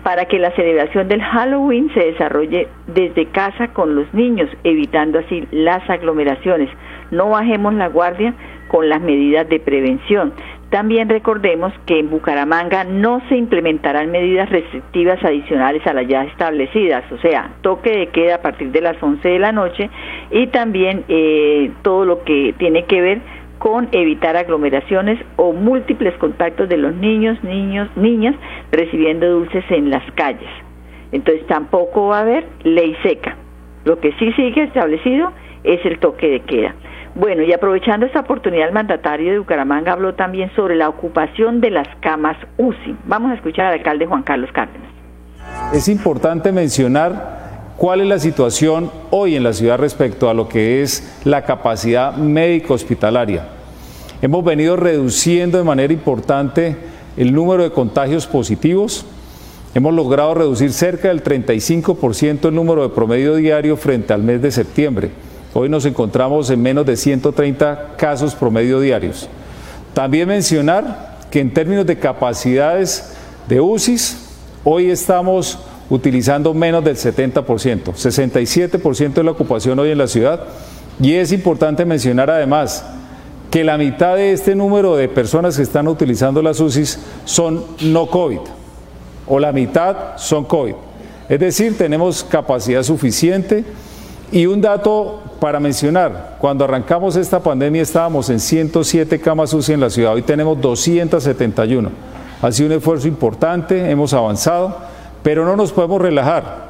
para 0.03 0.25
que 0.25 0.39
la 0.39 0.51
celebración 0.51 1.07
del 1.07 1.21
Halloween 1.21 1.91
se 1.93 2.11
desarrolle 2.11 2.67
desde 2.87 3.25
casa 3.27 3.69
con 3.69 3.95
los 3.95 4.13
niños, 4.13 4.49
evitando 4.63 5.19
así 5.19 5.47
las 5.51 5.87
aglomeraciones. 5.89 6.69
No 7.11 7.29
bajemos 7.29 7.73
la 7.73 7.87
guardia 7.87 8.33
con 8.67 8.87
las 8.87 9.01
medidas 9.01 9.49
de 9.49 9.59
prevención. 9.59 10.33
También 10.69 11.09
recordemos 11.09 11.73
que 11.87 11.97
en 11.97 12.11
Bucaramanga 12.11 12.83
no 12.83 13.21
se 13.27 13.35
implementarán 13.35 14.11
medidas 14.11 14.49
restrictivas 14.49 15.23
adicionales 15.23 15.85
a 15.87 15.93
las 15.93 16.07
ya 16.07 16.23
establecidas, 16.25 17.03
o 17.11 17.17
sea, 17.17 17.49
toque 17.61 17.89
de 17.89 18.07
queda 18.09 18.35
a 18.35 18.41
partir 18.41 18.71
de 18.71 18.81
las 18.81 19.01
11 19.01 19.27
de 19.27 19.39
la 19.39 19.51
noche 19.51 19.89
y 20.29 20.45
también 20.47 21.05
eh, 21.07 21.71
todo 21.81 22.05
lo 22.05 22.23
que 22.23 22.53
tiene 22.59 22.85
que 22.85 23.01
ver 23.01 23.21
con 23.59 23.89
evitar 23.91 24.35
aglomeraciones 24.35 25.19
o 25.35 25.53
múltiples 25.53 26.17
contactos 26.17 26.67
de 26.69 26.77
los 26.77 26.95
niños, 26.95 27.41
niños, 27.43 27.89
niñas 27.95 28.35
recibiendo 28.71 29.29
dulces 29.29 29.63
en 29.69 29.89
las 29.89 30.03
calles. 30.13 30.49
Entonces 31.11 31.45
tampoco 31.47 32.07
va 32.07 32.19
a 32.19 32.21
haber 32.21 32.47
ley 32.63 32.95
seca. 33.03 33.35
Lo 33.85 33.99
que 33.99 34.13
sí 34.13 34.31
sigue 34.33 34.63
establecido 34.63 35.31
es 35.63 35.85
el 35.85 35.99
toque 35.99 36.29
de 36.29 36.39
queda. 36.41 36.75
Bueno, 37.15 37.43
y 37.43 37.51
aprovechando 37.51 38.05
esta 38.05 38.21
oportunidad, 38.21 38.67
el 38.67 38.73
mandatario 38.73 39.31
de 39.31 39.39
Bucaramanga 39.39 39.93
habló 39.93 40.13
también 40.13 40.51
sobre 40.55 40.75
la 40.75 40.87
ocupación 40.87 41.59
de 41.59 41.71
las 41.71 41.87
camas 42.01 42.37
UCI. 42.57 42.95
Vamos 43.05 43.31
a 43.31 43.35
escuchar 43.35 43.65
al 43.65 43.73
alcalde 43.73 44.05
Juan 44.05 44.23
Carlos 44.23 44.49
Cárdenas. 44.53 44.89
Es 45.73 45.89
importante 45.89 46.51
mencionar 46.51 47.38
cuál 47.79 48.01
es 48.01 48.07
la 48.07 48.19
situación 48.19 48.91
hoy 49.09 49.37
en 49.37 49.43
la 49.43 49.53
ciudad 49.53 49.77
respecto 49.77 50.29
a 50.29 50.33
lo 50.33 50.49
que 50.49 50.83
es 50.83 51.01
la 51.23 51.45
capacidad 51.45 52.13
médico 52.13 52.73
hospitalaria. 52.73 53.47
Hemos 54.21 54.43
venido 54.43 54.75
reduciendo 54.75 55.57
de 55.57 55.63
manera 55.63 55.93
importante 55.93 56.75
el 57.15 57.33
número 57.33 57.63
de 57.63 57.71
contagios 57.71 58.27
positivos. 58.27 59.05
Hemos 59.73 59.93
logrado 59.93 60.33
reducir 60.33 60.73
cerca 60.73 61.07
del 61.07 61.23
35% 61.23 62.49
el 62.49 62.55
número 62.55 62.83
de 62.83 62.93
promedio 62.93 63.35
diario 63.35 63.77
frente 63.77 64.11
al 64.11 64.23
mes 64.23 64.41
de 64.41 64.51
septiembre. 64.51 65.11
Hoy 65.53 65.69
nos 65.69 65.85
encontramos 65.85 66.49
en 66.49 66.61
menos 66.61 66.85
de 66.85 66.97
130 66.97 67.95
casos 67.97 68.35
promedio 68.35 68.81
diarios. 68.81 69.29
También 69.93 70.27
mencionar 70.27 71.17
que 71.31 71.39
en 71.39 71.53
términos 71.53 71.85
de 71.85 71.97
capacidades 71.97 73.13
de 73.47 73.61
UCIs, 73.61 74.17
hoy 74.65 74.91
estamos 74.91 75.59
utilizando 75.89 76.53
menos 76.53 76.83
del 76.83 76.95
70%, 76.95 77.43
67% 77.43 79.13
de 79.13 79.23
la 79.23 79.31
ocupación 79.31 79.79
hoy 79.79 79.91
en 79.91 79.97
la 79.97 80.07
ciudad. 80.07 80.43
Y 81.01 81.13
es 81.13 81.31
importante 81.31 81.85
mencionar 81.85 82.29
además 82.29 82.85
que 83.49 83.63
la 83.63 83.77
mitad 83.77 84.15
de 84.15 84.31
este 84.31 84.55
número 84.55 84.95
de 84.95 85.09
personas 85.09 85.57
que 85.57 85.63
están 85.63 85.87
utilizando 85.87 86.41
las 86.41 86.59
UCIs 86.59 86.99
son 87.25 87.63
no 87.81 88.07
COVID, 88.07 88.39
o 89.27 89.39
la 89.39 89.51
mitad 89.51 90.17
son 90.17 90.45
COVID. 90.45 90.75
Es 91.27 91.39
decir, 91.39 91.77
tenemos 91.77 92.23
capacidad 92.23 92.83
suficiente. 92.83 93.63
Y 94.31 94.45
un 94.45 94.61
dato 94.61 95.23
para 95.39 95.59
mencionar, 95.59 96.37
cuando 96.39 96.63
arrancamos 96.63 97.15
esta 97.15 97.39
pandemia 97.39 97.81
estábamos 97.81 98.29
en 98.29 98.39
107 98.39 99.19
camas 99.19 99.53
UCI 99.53 99.73
en 99.73 99.79
la 99.79 99.89
ciudad, 99.89 100.13
hoy 100.13 100.21
tenemos 100.21 100.61
271. 100.61 101.89
Ha 102.41 102.51
sido 102.51 102.67
un 102.67 102.73
esfuerzo 102.73 103.07
importante, 103.07 103.89
hemos 103.89 104.13
avanzado 104.13 104.88
pero 105.23 105.45
no 105.45 105.55
nos 105.55 105.71
podemos 105.71 106.01
relajar. 106.01 106.69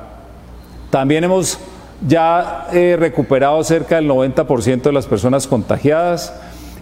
También 0.90 1.24
hemos 1.24 1.60
ya 2.08 2.68
eh, 2.72 2.96
recuperado 3.00 3.64
cerca 3.64 3.96
del 3.96 4.10
90% 4.10 4.82
de 4.82 4.92
las 4.92 5.06
personas 5.06 5.48
contagiadas. 5.48 6.34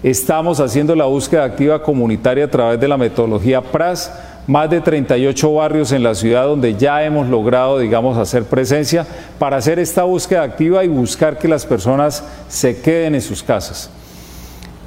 Estamos 0.03 0.59
haciendo 0.59 0.95
la 0.95 1.05
búsqueda 1.05 1.43
activa 1.43 1.81
comunitaria 1.81 2.45
a 2.45 2.51
través 2.51 2.79
de 2.79 2.87
la 2.87 2.97
metodología 2.97 3.61
PRAS, 3.61 4.13
más 4.45 4.69
de 4.69 4.79
38 4.79 5.53
barrios 5.53 5.91
en 5.91 6.03
la 6.03 6.15
ciudad 6.15 6.45
donde 6.45 6.75
ya 6.75 7.03
hemos 7.03 7.27
logrado, 7.27 7.79
digamos, 7.79 8.17
hacer 8.17 8.43
presencia 8.43 9.05
para 9.39 9.57
hacer 9.57 9.79
esta 9.79 10.03
búsqueda 10.03 10.43
activa 10.43 10.85
y 10.85 10.87
buscar 10.87 11.37
que 11.37 11.47
las 11.47 11.65
personas 11.65 12.23
se 12.47 12.79
queden 12.79 13.15
en 13.15 13.21
sus 13.21 13.43
casas. 13.43 13.89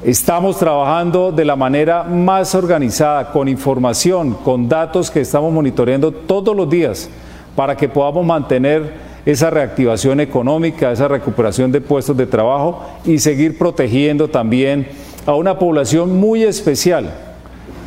Estamos 0.04 0.59
trabajando 0.59 1.30
de 1.30 1.45
la 1.45 1.57
manera 1.57 2.04
más 2.04 2.54
organizada, 2.54 3.30
con 3.33 3.49
información, 3.49 4.33
con 4.33 4.66
datos 4.66 5.11
que 5.11 5.21
estamos 5.21 5.52
monitoreando 5.52 6.11
todos 6.11 6.57
los 6.57 6.71
días 6.71 7.11
para 7.54 7.76
que 7.76 7.87
podamos 7.87 8.25
mantener 8.25 8.95
esa 9.26 9.50
reactivación 9.50 10.21
económica, 10.21 10.90
esa 10.90 11.07
recuperación 11.07 11.71
de 11.71 11.83
puestos 11.83 12.16
de 12.16 12.26
trabajo 12.26 12.83
y 13.04 13.19
seguir 13.19 13.59
protegiendo 13.59 14.28
también 14.28 14.88
a 15.26 15.35
una 15.35 15.59
población 15.59 16.19
muy 16.19 16.45
especial, 16.45 17.12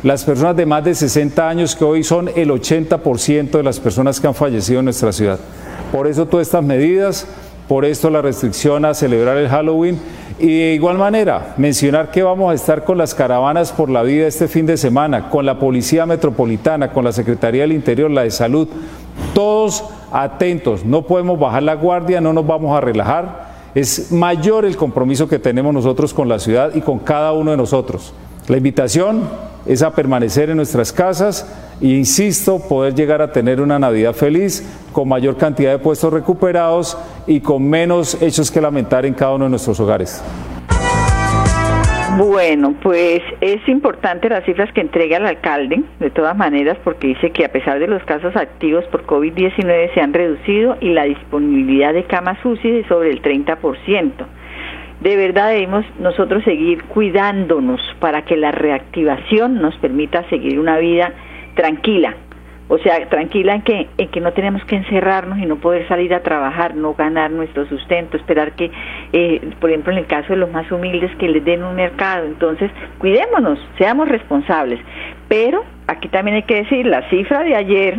las 0.04 0.22
personas 0.22 0.56
de 0.56 0.66
más 0.66 0.84
de 0.84 0.94
60 0.94 1.48
años 1.48 1.74
que 1.74 1.84
hoy 1.84 2.04
son 2.04 2.30
el 2.36 2.50
80% 2.50 3.50
de 3.50 3.62
las 3.64 3.80
personas 3.80 4.20
que 4.20 4.28
han 4.28 4.36
fallecido 4.36 4.78
en 4.78 4.84
nuestra 4.84 5.12
ciudad. 5.12 5.40
Por 5.90 6.06
eso 6.06 6.26
todas 6.26 6.46
estas 6.46 6.62
medidas, 6.62 7.26
por 7.68 7.84
esto 7.84 8.10
la 8.10 8.22
restricción 8.22 8.84
a 8.84 8.94
celebrar 8.94 9.36
el 9.36 9.48
Halloween 9.48 9.98
y 10.38 10.46
de 10.46 10.74
igual 10.74 10.98
manera, 10.98 11.54
mencionar 11.56 12.10
que 12.10 12.22
vamos 12.22 12.50
a 12.50 12.54
estar 12.54 12.84
con 12.84 12.98
las 12.98 13.14
caravanas 13.14 13.72
por 13.72 13.88
la 13.88 14.02
vida 14.02 14.26
este 14.26 14.48
fin 14.48 14.66
de 14.66 14.76
semana, 14.76 15.30
con 15.30 15.46
la 15.46 15.58
Policía 15.58 16.06
Metropolitana, 16.06 16.92
con 16.92 17.04
la 17.04 17.12
Secretaría 17.12 17.62
del 17.62 17.72
Interior, 17.72 18.10
la 18.10 18.24
de 18.24 18.32
Salud, 18.32 18.68
todos 19.32 19.84
atentos, 20.10 20.84
no 20.84 21.02
podemos 21.02 21.38
bajar 21.38 21.62
la 21.62 21.74
guardia, 21.74 22.20
no 22.20 22.32
nos 22.32 22.46
vamos 22.46 22.76
a 22.76 22.80
relajar. 22.80 23.54
Es 23.74 24.12
mayor 24.12 24.64
el 24.64 24.76
compromiso 24.76 25.28
que 25.28 25.38
tenemos 25.38 25.72
nosotros 25.72 26.14
con 26.14 26.28
la 26.28 26.38
ciudad 26.38 26.74
y 26.74 26.80
con 26.80 26.98
cada 26.98 27.32
uno 27.32 27.50
de 27.50 27.56
nosotros. 27.56 28.12
La 28.48 28.56
invitación 28.56 29.22
es 29.66 29.82
a 29.82 29.94
permanecer 29.94 30.50
en 30.50 30.56
nuestras 30.56 30.92
casas 30.92 31.46
e 31.80 31.88
insisto, 31.88 32.60
poder 32.68 32.94
llegar 32.94 33.20
a 33.22 33.32
tener 33.32 33.60
una 33.60 33.78
Navidad 33.78 34.14
feliz, 34.14 34.62
con 34.92 35.08
mayor 35.08 35.36
cantidad 35.36 35.72
de 35.72 35.78
puestos 35.78 36.12
recuperados 36.12 36.96
y 37.26 37.40
con 37.40 37.68
menos 37.68 38.20
hechos 38.22 38.50
que 38.50 38.60
lamentar 38.60 39.04
en 39.06 39.14
cada 39.14 39.34
uno 39.34 39.44
de 39.44 39.50
nuestros 39.50 39.80
hogares. 39.80 40.22
Bueno, 42.16 42.76
pues 42.80 43.22
es 43.40 43.68
importante 43.68 44.28
las 44.28 44.44
cifras 44.44 44.72
que 44.72 44.80
entrega 44.80 45.16
el 45.16 45.26
alcalde, 45.26 45.82
de 45.98 46.10
todas 46.10 46.36
maneras, 46.36 46.78
porque 46.84 47.08
dice 47.08 47.30
que 47.30 47.44
a 47.44 47.48
pesar 47.50 47.80
de 47.80 47.88
los 47.88 48.04
casos 48.04 48.36
activos 48.36 48.84
por 48.86 49.04
COVID-19 49.04 49.92
se 49.92 50.00
han 50.00 50.12
reducido 50.12 50.76
y 50.80 50.90
la 50.90 51.04
disponibilidad 51.04 51.92
de 51.92 52.04
camas 52.04 52.38
UCI 52.44 52.78
es 52.78 52.86
sobre 52.86 53.10
el 53.10 53.20
30%. 53.20 54.12
De 55.00 55.16
verdad 55.16 55.50
debemos 55.50 55.84
nosotros 55.98 56.44
seguir 56.44 56.84
cuidándonos 56.84 57.80
para 58.00 58.22
que 58.22 58.36
la 58.36 58.52
reactivación 58.52 59.60
nos 59.60 59.76
permita 59.76 60.28
seguir 60.30 60.58
una 60.58 60.78
vida 60.78 61.12
tranquila, 61.54 62.14
o 62.68 62.78
sea, 62.78 63.06
tranquila 63.08 63.54
en 63.54 63.62
que, 63.62 63.88
en 63.98 64.08
que 64.08 64.20
no 64.20 64.32
tenemos 64.32 64.64
que 64.64 64.76
encerrarnos 64.76 65.38
y 65.38 65.44
no 65.44 65.56
poder 65.56 65.86
salir 65.86 66.14
a 66.14 66.22
trabajar, 66.22 66.74
no 66.74 66.94
ganar 66.94 67.30
nuestro 67.30 67.66
sustento, 67.66 68.16
esperar 68.16 68.52
que, 68.52 68.70
eh, 69.12 69.50
por 69.60 69.68
ejemplo, 69.68 69.92
en 69.92 69.98
el 69.98 70.06
caso 70.06 70.28
de 70.32 70.36
los 70.36 70.50
más 70.50 70.70
humildes, 70.72 71.14
que 71.16 71.28
les 71.28 71.44
den 71.44 71.62
un 71.62 71.76
mercado. 71.76 72.24
Entonces, 72.24 72.70
cuidémonos, 72.98 73.58
seamos 73.76 74.08
responsables. 74.08 74.80
Pero 75.28 75.62
aquí 75.86 76.08
también 76.08 76.36
hay 76.36 76.42
que 76.44 76.62
decir, 76.62 76.86
la 76.86 77.08
cifra 77.10 77.42
de 77.44 77.54
ayer 77.54 77.98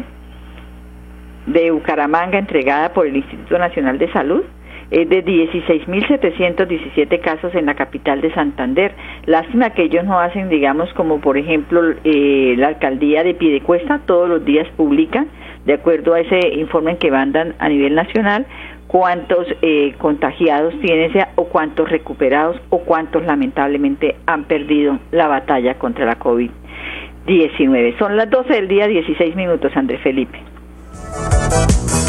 de 1.46 1.70
Bucaramanga 1.70 2.40
entregada 2.40 2.92
por 2.92 3.06
el 3.06 3.18
Instituto 3.18 3.60
Nacional 3.60 4.00
de 4.00 4.12
Salud 4.12 4.44
es 4.92 5.10
de 5.10 5.26
16.717 5.26 7.20
casos 7.22 7.54
en 7.56 7.66
la 7.66 7.76
capital 7.76 8.22
de 8.22 8.34
Santander. 8.34 8.94
Lástima 9.26 9.72
que 9.72 9.84
ellos 9.84 10.04
no 10.06 10.20
hacen, 10.20 10.50
digamos, 10.50 10.94
como 10.94 11.20
por 11.20 11.38
ejemplo 11.38 11.82
eh, 12.04 12.56
la 12.58 12.68
alcaldía 12.68 13.24
de 13.24 13.34
Pidecuesta, 13.34 14.02
todos 14.06 14.30
los 14.30 14.46
días 14.46 14.68
publica, 14.76 15.26
de 15.66 15.74
acuerdo 15.74 16.14
a 16.14 16.20
ese 16.20 16.40
informe 16.56 16.98
que 16.98 17.10
mandan 17.12 17.56
a 17.60 17.70
nivel 17.70 17.96
nacional, 17.96 18.46
cuántos 18.88 19.48
eh, 19.62 19.96
contagiados 19.98 20.74
tiene 20.80 21.12
o 21.36 21.46
cuántos 21.46 21.90
recuperados 21.90 22.58
o 22.70 22.80
cuántos 22.80 23.26
lamentablemente 23.26 24.16
han 24.26 24.46
perdido 24.46 25.00
la 25.12 25.28
batalla 25.28 25.76
contra 25.76 26.06
la 26.06 26.20
COVID-19. 26.20 27.98
Son 27.98 28.16
las 28.16 28.30
12 28.30 28.54
del 28.54 28.68
día, 28.68 28.88
16 28.88 29.36
minutos, 29.36 29.72
Andrés 29.76 30.02
Felipe. 30.02 30.40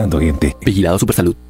cuidando 0.00 0.20
gente. 0.20 0.56
Vigilado 0.64 0.98
Supersalud. 0.98 1.49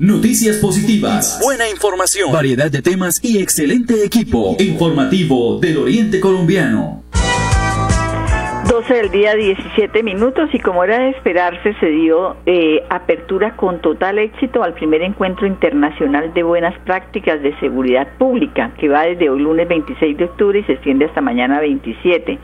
Noticias 0.00 0.56
positivas, 0.56 1.40
buena 1.40 1.70
información, 1.70 2.32
variedad 2.32 2.68
de 2.68 2.82
temas 2.82 3.20
y 3.22 3.40
excelente 3.40 4.04
equipo 4.04 4.56
informativo 4.58 5.60
del 5.60 5.78
Oriente 5.78 6.18
Colombiano. 6.18 7.04
12 8.68 8.92
del 8.92 9.10
día 9.12 9.36
17 9.36 10.02
minutos 10.02 10.50
y 10.52 10.58
como 10.58 10.82
era 10.82 10.98
de 10.98 11.10
esperarse 11.10 11.74
se 11.78 11.86
dio 11.86 12.34
eh, 12.44 12.82
apertura 12.90 13.54
con 13.54 13.80
total 13.80 14.18
éxito 14.18 14.64
al 14.64 14.74
primer 14.74 15.00
encuentro 15.00 15.46
internacional 15.46 16.34
de 16.34 16.42
buenas 16.42 16.76
prácticas 16.80 17.40
de 17.40 17.56
seguridad 17.60 18.08
pública 18.18 18.72
que 18.80 18.88
va 18.88 19.02
desde 19.02 19.30
hoy 19.30 19.42
lunes 19.42 19.68
26 19.68 20.18
de 20.18 20.24
octubre 20.24 20.58
y 20.58 20.64
se 20.64 20.72
extiende 20.72 21.04
hasta 21.04 21.20
mañana 21.20 21.60
27. 21.60 22.36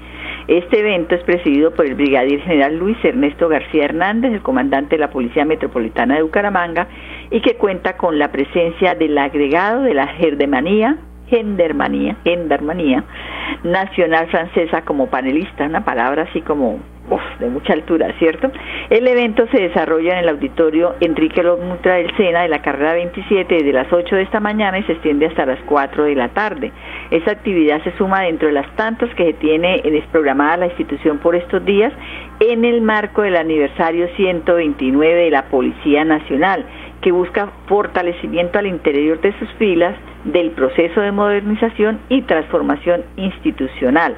Este 0.50 0.80
evento 0.80 1.14
es 1.14 1.22
presidido 1.22 1.70
por 1.70 1.86
el 1.86 1.94
brigadier 1.94 2.40
general 2.40 2.76
Luis 2.76 2.96
Ernesto 3.04 3.48
García 3.48 3.84
Hernández, 3.84 4.32
el 4.32 4.42
comandante 4.42 4.96
de 4.96 5.00
la 5.00 5.10
Policía 5.10 5.44
Metropolitana 5.44 6.16
de 6.16 6.22
Bucaramanga, 6.22 6.88
y 7.30 7.40
que 7.40 7.54
cuenta 7.54 7.96
con 7.96 8.18
la 8.18 8.32
presencia 8.32 8.96
del 8.96 9.16
agregado 9.16 9.82
de 9.82 9.94
la 9.94 10.08
Gerdemanía, 10.08 10.96
Gendermanía, 11.28 12.16
Gendarmanía 12.24 13.04
Nacional 13.62 14.26
Francesa 14.26 14.82
como 14.82 15.06
panelista, 15.06 15.66
una 15.66 15.84
palabra 15.84 16.22
así 16.28 16.40
como 16.40 16.80
de 17.38 17.48
mucha 17.48 17.72
altura, 17.72 18.12
¿cierto? 18.18 18.50
El 18.88 19.06
evento 19.08 19.46
se 19.50 19.60
desarrolla 19.60 20.12
en 20.12 20.18
el 20.18 20.28
auditorio 20.28 20.94
Enrique 21.00 21.42
Lómutra 21.42 21.94
del 21.94 22.14
Sena 22.16 22.42
de 22.42 22.48
la 22.48 22.62
carrera 22.62 22.94
27 22.94 23.54
desde 23.54 23.72
las 23.72 23.92
8 23.92 24.16
de 24.16 24.22
esta 24.22 24.40
mañana 24.40 24.78
y 24.78 24.84
se 24.84 24.92
extiende 24.92 25.26
hasta 25.26 25.46
las 25.46 25.58
4 25.66 26.04
de 26.04 26.14
la 26.14 26.28
tarde. 26.28 26.72
Esa 27.10 27.32
actividad 27.32 27.82
se 27.82 27.96
suma 27.96 28.22
dentro 28.22 28.48
de 28.48 28.54
las 28.54 28.70
tantas 28.76 29.12
que 29.14 29.24
se 29.24 29.32
tiene 29.34 29.80
desprogramada 29.82 30.58
la 30.58 30.66
institución 30.66 31.18
por 31.18 31.34
estos 31.34 31.64
días 31.64 31.92
en 32.40 32.64
el 32.64 32.80
marco 32.80 33.22
del 33.22 33.36
aniversario 33.36 34.08
129 34.16 35.24
de 35.24 35.30
la 35.30 35.46
Policía 35.46 36.04
Nacional 36.04 36.64
que 37.00 37.12
busca 37.12 37.50
fortalecimiento 37.66 38.58
al 38.58 38.66
interior 38.66 39.20
de 39.20 39.36
sus 39.38 39.48
filas 39.54 39.96
del 40.24 40.50
proceso 40.50 41.00
de 41.00 41.12
modernización 41.12 42.00
y 42.08 42.22
transformación 42.22 43.04
institucional. 43.16 44.16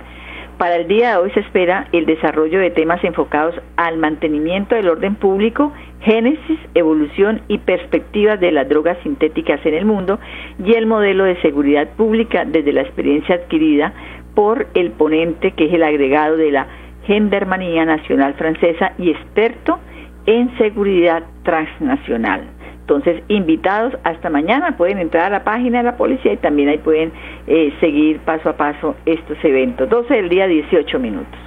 Para 0.58 0.76
el 0.76 0.86
día 0.86 1.10
de 1.10 1.16
hoy 1.16 1.30
se 1.32 1.40
espera 1.40 1.88
el 1.92 2.06
desarrollo 2.06 2.60
de 2.60 2.70
temas 2.70 3.02
enfocados 3.02 3.54
al 3.76 3.96
mantenimiento 3.98 4.74
del 4.74 4.88
orden 4.88 5.16
público, 5.16 5.72
génesis, 6.00 6.58
evolución 6.74 7.42
y 7.48 7.58
perspectivas 7.58 8.38
de 8.38 8.52
las 8.52 8.68
drogas 8.68 8.96
sintéticas 9.02 9.64
en 9.66 9.74
el 9.74 9.84
mundo 9.84 10.20
y 10.64 10.74
el 10.74 10.86
modelo 10.86 11.24
de 11.24 11.40
seguridad 11.42 11.88
pública 11.96 12.44
desde 12.44 12.72
la 12.72 12.82
experiencia 12.82 13.36
adquirida 13.36 13.92
por 14.34 14.68
el 14.74 14.92
ponente 14.92 15.52
que 15.52 15.66
es 15.66 15.74
el 15.74 15.82
agregado 15.82 16.36
de 16.36 16.52
la 16.52 16.66
Gendarmería 17.06 17.84
Nacional 17.84 18.34
Francesa 18.34 18.92
y 18.98 19.10
experto 19.10 19.80
en 20.26 20.56
seguridad 20.58 21.24
transnacional. 21.42 22.48
Entonces, 22.82 23.22
invitados 23.28 23.94
hasta 24.02 24.28
mañana, 24.28 24.76
pueden 24.76 24.98
entrar 24.98 25.26
a 25.26 25.30
la 25.30 25.44
página 25.44 25.78
de 25.78 25.84
la 25.84 25.96
policía 25.96 26.32
y 26.32 26.36
también 26.36 26.68
ahí 26.68 26.78
pueden 26.78 27.12
eh, 27.46 27.72
seguir 27.80 28.18
paso 28.20 28.50
a 28.50 28.56
paso 28.56 28.96
estos 29.06 29.38
eventos. 29.44 29.88
12 29.88 30.14
del 30.14 30.28
día, 30.28 30.46
18 30.46 30.98
minutos. 30.98 31.38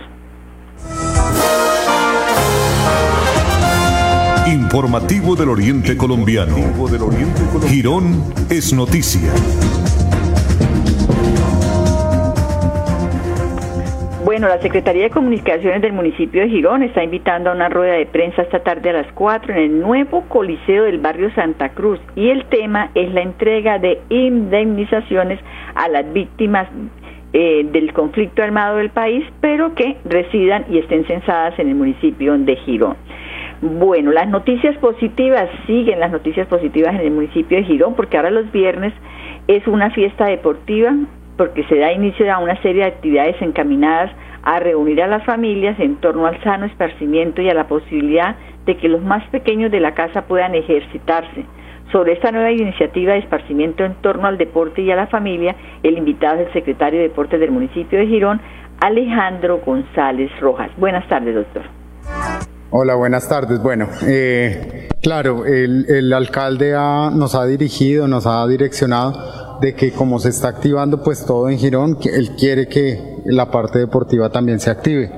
Informativo 4.48 5.36
del 5.36 5.50
Oriente 5.50 5.98
Colombiano. 5.98 6.56
Girón 7.68 8.24
es 8.50 8.74
noticia. 8.74 9.32
Bueno, 14.36 14.50
la 14.50 14.62
Secretaría 14.62 15.04
de 15.04 15.12
Comunicaciones 15.12 15.82
del 15.82 15.94
municipio 15.94 16.42
de 16.42 16.50
Girón 16.50 16.84
está 16.84 17.02
invitando 17.02 17.50
a 17.50 17.54
una 17.54 17.70
rueda 17.70 17.94
de 17.94 18.06
prensa 18.06 18.42
esta 18.42 18.60
tarde 18.60 18.90
a 18.90 18.92
las 18.92 19.10
4 19.14 19.54
en 19.54 19.60
el 19.60 19.80
nuevo 19.80 20.26
Coliseo 20.28 20.84
del 20.84 20.98
barrio 20.98 21.34
Santa 21.36 21.70
Cruz 21.70 22.02
y 22.18 22.28
el 22.28 22.44
tema 22.48 22.92
es 22.96 23.14
la 23.14 23.22
entrega 23.22 23.80
de 23.80 24.02
indemnizaciones 24.10 25.40
a 25.76 25.88
las 25.88 26.12
víctimas 26.12 26.68
eh, 27.32 27.66
del 27.72 27.94
conflicto 27.94 28.44
armado 28.44 28.76
del 28.76 28.90
país, 28.90 29.24
pero 29.40 29.74
que 29.74 29.96
residan 30.04 30.66
y 30.70 30.80
estén 30.80 31.06
censadas 31.06 31.58
en 31.58 31.70
el 31.70 31.76
municipio 31.76 32.38
de 32.38 32.58
Girón. 32.58 32.98
Bueno, 33.62 34.12
las 34.12 34.28
noticias 34.28 34.76
positivas, 34.80 35.48
siguen 35.66 36.02
las 36.02 36.12
noticias 36.12 36.46
positivas 36.48 36.94
en 36.96 37.06
el 37.06 37.12
municipio 37.12 37.58
de 37.58 37.64
Girón, 37.64 37.96
porque 37.96 38.18
ahora 38.18 38.32
los 38.32 38.52
viernes 38.52 38.92
es 39.48 39.66
una 39.66 39.92
fiesta 39.92 40.26
deportiva 40.26 40.94
porque 41.38 41.64
se 41.66 41.78
da 41.78 41.92
inicio 41.92 42.32
a 42.34 42.40
una 42.40 42.62
serie 42.62 42.82
de 42.82 42.88
actividades 42.88 43.42
encaminadas 43.42 44.12
a 44.46 44.60
reunir 44.60 45.02
a 45.02 45.08
las 45.08 45.26
familias 45.26 45.78
en 45.80 45.96
torno 45.98 46.28
al 46.28 46.42
sano 46.44 46.66
esparcimiento 46.66 47.42
y 47.42 47.50
a 47.50 47.54
la 47.54 47.68
posibilidad 47.68 48.36
de 48.66 48.78
que 48.78 48.88
los 48.88 49.02
más 49.02 49.28
pequeños 49.30 49.72
de 49.72 49.80
la 49.80 49.94
casa 49.94 50.22
puedan 50.24 50.56
ejercitarse. 50.56 51.46
Sobre 51.92 52.14
esta 52.14 52.32
nueva 52.32 52.52
iniciativa 52.52 53.14
de 53.14 53.20
esparcimiento 53.20 53.84
en 53.84 53.96
torno 53.96 54.28
al 54.28 54.38
deporte 54.38 54.82
y 54.82 54.92
a 54.92 54.96
la 54.96 55.08
familia, 55.08 55.56
el 55.84 55.98
invitado 55.98 56.42
es 56.42 56.48
el 56.48 56.54
secretario 56.54 57.00
de 57.00 57.10
Deportes 57.10 57.40
del 57.40 57.52
municipio 57.52 58.00
de 58.00 58.08
Girón, 58.08 58.40
Alejandro 58.82 59.62
González 59.66 60.32
Rojas. 60.40 60.70
Buenas 60.78 61.08
tardes, 61.08 61.36
doctor. 61.36 61.64
Hola, 62.72 62.96
buenas 62.96 63.30
tardes. 63.30 63.62
Bueno, 63.62 63.88
eh, 64.06 64.90
claro, 65.02 65.46
el, 65.46 66.12
alcalde 66.12 66.74
nos 66.74 67.34
ha 67.34 67.46
dirigido, 67.46 68.08
nos 68.08 68.28
ha 68.28 68.46
direccionado 68.48 69.60
de 69.62 69.74
que 69.74 69.92
como 69.92 70.20
se 70.20 70.30
está 70.30 70.50
activando 70.50 71.02
pues 71.02 71.26
todo 71.26 71.50
en 71.50 71.58
Girón, 71.58 71.98
él 72.04 72.32
quiere 72.38 72.68
que 72.68 73.15
la 73.26 73.50
parte 73.52 73.80
deportiva 73.80 74.30
también 74.30 74.60
se 74.60 74.70
active. 74.70 75.12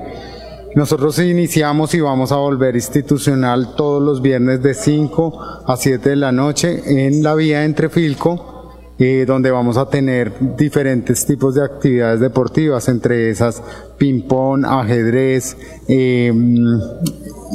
Nosotros 0.74 1.18
iniciamos 1.18 1.94
y 1.94 2.00
vamos 2.00 2.30
a 2.30 2.36
volver 2.36 2.76
institucional 2.76 3.74
todos 3.74 4.02
los 4.02 4.20
viernes 4.20 4.62
de 4.62 4.74
5 4.74 5.64
a 5.66 5.76
7 5.76 6.10
de 6.10 6.16
la 6.16 6.30
noche 6.30 7.06
en 7.06 7.22
la 7.22 7.34
vía 7.34 7.64
entre 7.64 7.88
Filco, 7.88 8.76
eh, 8.98 9.24
donde 9.26 9.50
vamos 9.50 9.76
a 9.76 9.88
tener 9.88 10.32
diferentes 10.56 11.24
tipos 11.24 11.54
de 11.54 11.64
actividades 11.64 12.20
deportivas, 12.20 12.88
entre 12.88 13.30
esas 13.30 13.62
ping-pong, 13.96 14.64
ajedrez 14.66 15.56
eh, 15.88 16.32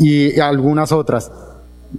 y 0.01 0.39
algunas 0.39 0.91
otras. 0.91 1.31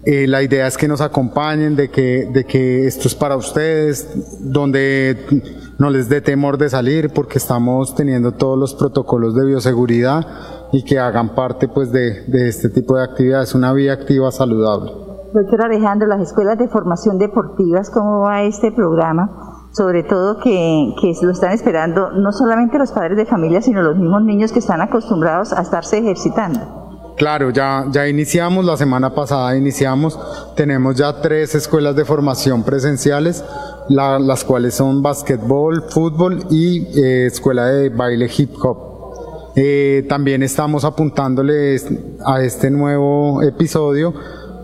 Eh, 0.04 0.26
la 0.26 0.42
idea 0.42 0.66
es 0.66 0.76
que 0.76 0.88
nos 0.88 1.00
acompañen, 1.00 1.76
de 1.76 1.88
que, 1.88 2.28
de 2.32 2.44
que 2.44 2.86
esto 2.86 3.06
es 3.06 3.14
para 3.14 3.36
ustedes, 3.36 4.08
donde 4.40 5.16
no 5.78 5.90
les 5.90 6.08
dé 6.08 6.20
temor 6.20 6.58
de 6.58 6.68
salir, 6.68 7.12
porque 7.12 7.38
estamos 7.38 7.94
teniendo 7.94 8.32
todos 8.32 8.58
los 8.58 8.74
protocolos 8.74 9.34
de 9.34 9.44
bioseguridad 9.44 10.26
y 10.72 10.84
que 10.84 10.98
hagan 10.98 11.34
parte 11.34 11.68
pues 11.68 11.92
de, 11.92 12.24
de 12.26 12.48
este 12.48 12.68
tipo 12.68 12.96
de 12.96 13.04
actividades, 13.04 13.54
una 13.54 13.72
vía 13.72 13.92
activa 13.92 14.30
saludable. 14.30 14.92
Doctor 15.32 15.62
Alejandro, 15.62 16.06
las 16.06 16.20
escuelas 16.20 16.58
de 16.58 16.68
formación 16.68 17.18
deportivas, 17.18 17.90
¿cómo 17.90 18.20
va 18.20 18.42
este 18.42 18.70
programa? 18.70 19.66
Sobre 19.72 20.04
todo 20.04 20.38
que, 20.38 20.94
que 21.00 21.12
lo 21.22 21.32
están 21.32 21.50
esperando 21.50 22.12
no 22.12 22.30
solamente 22.30 22.78
los 22.78 22.92
padres 22.92 23.16
de 23.16 23.26
familia, 23.26 23.60
sino 23.60 23.82
los 23.82 23.96
mismos 23.96 24.22
niños 24.22 24.52
que 24.52 24.60
están 24.60 24.80
acostumbrados 24.80 25.52
a 25.52 25.62
estarse 25.62 25.98
ejercitando. 25.98 26.83
Claro, 27.16 27.50
ya, 27.50 27.86
ya 27.92 28.08
iniciamos, 28.08 28.64
la 28.64 28.76
semana 28.76 29.14
pasada 29.14 29.56
iniciamos, 29.56 30.18
tenemos 30.56 30.96
ya 30.96 31.20
tres 31.20 31.54
escuelas 31.54 31.94
de 31.94 32.04
formación 32.04 32.64
presenciales, 32.64 33.44
las 33.88 34.42
cuales 34.42 34.74
son 34.74 35.00
básquetbol, 35.00 35.84
fútbol 35.90 36.44
y 36.50 36.80
eh, 36.98 37.26
escuela 37.26 37.66
de 37.66 37.90
baile 37.90 38.28
hip 38.36 38.54
hop. 38.60 39.52
Eh, 39.54 40.04
también 40.08 40.42
estamos 40.42 40.84
apuntándole 40.84 41.76
a 42.26 42.42
este 42.42 42.70
nuevo 42.72 43.40
episodio 43.42 44.12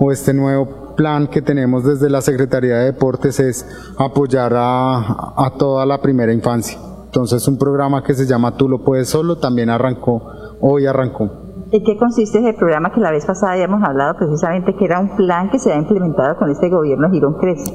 o 0.00 0.10
este 0.10 0.34
nuevo 0.34 0.96
plan 0.96 1.28
que 1.28 1.42
tenemos 1.42 1.84
desde 1.84 2.10
la 2.10 2.20
Secretaría 2.20 2.78
de 2.78 2.84
Deportes 2.86 3.38
es 3.38 3.64
apoyar 3.96 4.52
a, 4.56 4.96
a 5.36 5.54
toda 5.56 5.86
la 5.86 6.02
primera 6.02 6.32
infancia. 6.32 6.76
Entonces 7.04 7.46
un 7.46 7.58
programa 7.58 8.02
que 8.02 8.14
se 8.14 8.26
llama 8.26 8.56
Tú 8.56 8.68
lo 8.68 8.82
puedes 8.82 9.08
solo 9.08 9.38
también 9.38 9.70
arrancó, 9.70 10.56
hoy 10.60 10.86
arrancó. 10.86 11.39
¿En 11.72 11.84
qué 11.84 11.96
consiste 11.96 12.38
ese 12.38 12.52
programa 12.54 12.92
que 12.92 13.00
la 13.00 13.12
vez 13.12 13.24
pasada 13.24 13.52
habíamos 13.52 13.82
hablado 13.82 14.14
precisamente 14.16 14.74
que 14.74 14.84
era 14.84 14.98
un 14.98 15.16
plan 15.16 15.50
que 15.50 15.58
se 15.58 15.72
ha 15.72 15.76
implementado 15.76 16.36
con 16.36 16.50
este 16.50 16.68
gobierno 16.68 17.08
Girón 17.10 17.34
Crece? 17.34 17.72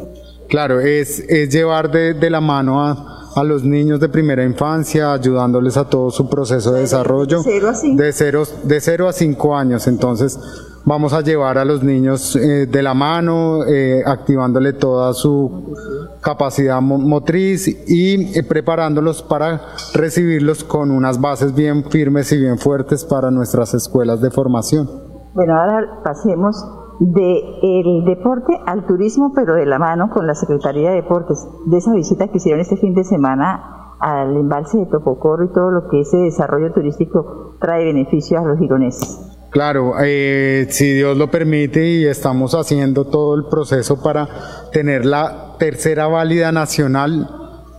Claro, 0.49 0.81
es, 0.81 1.19
es 1.29 1.49
llevar 1.49 1.89
de, 1.89 2.13
de 2.13 2.29
la 2.29 2.41
mano 2.41 2.83
a, 2.83 3.31
a, 3.35 3.43
los 3.43 3.63
niños 3.63 4.01
de 4.01 4.09
primera 4.09 4.43
infancia, 4.43 5.13
ayudándoles 5.13 5.77
a 5.77 5.89
todo 5.89 6.11
su 6.11 6.29
proceso 6.29 6.73
de 6.73 6.81
desarrollo. 6.81 7.37
De 7.37 7.43
cero 7.43 7.69
a 7.69 7.73
cinco. 7.73 8.03
De 8.03 8.11
cero, 8.11 8.43
de 8.63 8.81
cero 8.81 9.07
a 9.07 9.13
cinco 9.13 9.55
años. 9.55 9.87
Entonces, 9.87 10.37
vamos 10.85 11.13
a 11.13 11.21
llevar 11.21 11.57
a 11.57 11.65
los 11.65 11.83
niños 11.83 12.35
eh, 12.35 12.67
de 12.67 12.83
la 12.83 12.93
mano, 12.93 13.65
eh, 13.65 14.03
activándole 14.05 14.73
toda 14.73 15.13
su 15.13 15.73
capacidad 16.21 16.79
motriz 16.81 17.67
y 17.89 18.37
eh, 18.37 18.43
preparándolos 18.43 19.23
para 19.23 19.61
recibirlos 19.93 20.63
con 20.63 20.91
unas 20.91 21.19
bases 21.19 21.53
bien 21.55 21.83
firmes 21.85 22.31
y 22.31 22.39
bien 22.39 22.57
fuertes 22.57 23.03
para 23.03 23.31
nuestras 23.31 23.73
escuelas 23.73 24.21
de 24.21 24.29
formación. 24.31 24.87
Bueno, 25.33 25.59
ahora 25.59 26.01
pasemos 26.03 26.55
del 26.99 28.05
deporte 28.05 28.57
al 28.65 28.85
turismo, 28.85 29.33
pero 29.35 29.55
de 29.55 29.65
la 29.65 29.79
mano 29.79 30.09
con 30.09 30.27
la 30.27 30.33
Secretaría 30.33 30.91
de 30.91 30.97
Deportes, 30.97 31.45
de 31.65 31.77
esa 31.77 31.91
visita 31.93 32.29
que 32.29 32.37
hicieron 32.37 32.61
este 32.61 32.77
fin 32.77 32.93
de 32.93 33.03
semana 33.03 33.71
al 33.99 34.35
embalse 34.37 34.77
de 34.77 34.85
Topocoro 34.85 35.43
y 35.43 35.51
todo 35.51 35.71
lo 35.71 35.87
que 35.89 36.01
ese 36.01 36.17
desarrollo 36.17 36.71
turístico 36.73 37.55
trae 37.59 37.83
beneficio 37.85 38.39
a 38.39 38.45
los 38.45 38.59
gironeses. 38.59 39.34
Claro, 39.55 39.93
eh, 40.03 40.67
si 40.69 40.91
Dios 40.91 41.15
lo 41.15 41.31
permite 41.31 41.87
y 41.87 42.05
estamos 42.05 42.53
haciendo 42.53 43.05
todo 43.05 43.35
el 43.35 43.45
proceso 43.45 44.03
para 44.03 44.27
tener 44.73 45.05
la 45.05 45.55
tercera 45.57 46.07
válida 46.07 46.51
nacional 46.51 47.29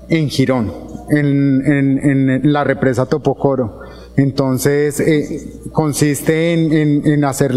en 0.08 0.30
Girón, 0.30 0.72
en, 1.10 2.40
la 2.50 2.64
represa 2.64 3.04
Topocoro. 3.04 3.80
Entonces, 4.16 5.00
eh, 5.00 5.60
consiste 5.70 6.54
en, 6.54 7.24
hacer 7.26 7.52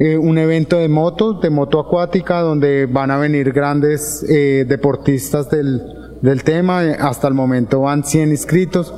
eh, 0.00 0.18
un 0.18 0.36
evento 0.36 0.76
de 0.76 0.88
moto, 0.90 1.32
de 1.40 1.48
moto 1.48 1.80
acuática, 1.80 2.42
donde 2.42 2.84
van 2.84 3.10
a 3.10 3.16
venir 3.16 3.54
grandes 3.54 4.22
deportistas 4.68 5.48
del, 5.48 5.80
del 6.26 6.42
tema. 6.42 6.80
Hasta 7.00 7.28
el 7.28 7.34
momento 7.34 7.82
van 7.82 8.04
100 8.04 8.30
inscritos. 8.30 8.92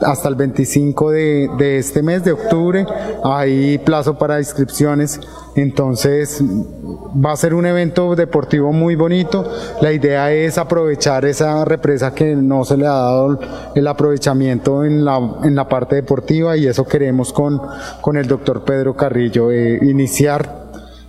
Hasta 0.00 0.28
el 0.28 0.34
25 0.34 1.10
de, 1.12 1.48
de, 1.56 1.78
este 1.78 2.02
mes 2.02 2.24
de 2.24 2.32
octubre 2.32 2.84
hay 3.22 3.78
plazo 3.78 4.18
para 4.18 4.40
inscripciones. 4.40 5.20
Entonces 5.54 6.42
va 6.42 7.32
a 7.32 7.36
ser 7.36 7.54
un 7.54 7.66
evento 7.66 8.16
deportivo 8.16 8.72
muy 8.72 8.96
bonito. 8.96 9.48
La 9.80 9.92
idea 9.92 10.32
es 10.32 10.58
aprovechar 10.58 11.24
esa 11.24 11.64
represa 11.64 12.12
que 12.14 12.34
no 12.34 12.64
se 12.64 12.76
le 12.76 12.86
ha 12.86 12.90
dado 12.94 13.38
el 13.76 13.86
aprovechamiento 13.86 14.84
en 14.84 15.04
la, 15.04 15.20
en 15.44 15.54
la 15.54 15.68
parte 15.68 15.94
deportiva 15.96 16.56
y 16.56 16.66
eso 16.66 16.84
queremos 16.84 17.32
con, 17.32 17.60
con 18.00 18.16
el 18.16 18.26
doctor 18.26 18.64
Pedro 18.64 18.96
Carrillo, 18.96 19.52
eh, 19.52 19.78
iniciar 19.82 20.62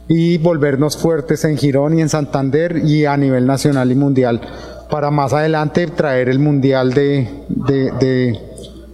y 0.07 0.37
volvernos 0.37 0.97
fuertes 0.97 1.45
en 1.45 1.57
Girón 1.57 1.97
y 1.97 2.01
en 2.01 2.09
Santander 2.09 2.77
y 2.85 3.05
a 3.05 3.17
nivel 3.17 3.47
nacional 3.47 3.91
y 3.91 3.95
mundial 3.95 4.41
para 4.93 5.09
más 5.09 5.33
adelante 5.33 5.87
traer 5.87 6.29
el 6.29 6.37
mundial 6.37 6.93
de, 6.93 7.27
de, 7.49 8.37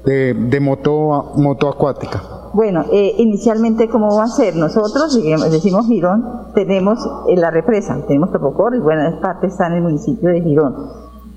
de, 0.05 0.33
de, 0.33 0.59
moto, 0.61 1.33
moto 1.35 1.67
acuática. 1.67 2.23
Bueno, 2.53 2.85
eh, 2.93 3.15
inicialmente, 3.17 3.89
¿cómo 3.89 4.15
va 4.15 4.23
a 4.23 4.27
ser? 4.27 4.55
Nosotros, 4.55 5.21
decimos 5.51 5.87
Girón, 5.87 6.23
tenemos 6.55 7.05
eh, 7.27 7.35
la 7.35 7.51
represa, 7.51 8.01
tenemos 8.07 8.31
Topocor 8.31 8.77
y 8.77 8.79
buena 8.79 9.19
parte 9.19 9.47
está 9.47 9.67
en 9.67 9.73
el 9.73 9.81
municipio 9.81 10.29
de 10.29 10.39
Girón. 10.39 10.73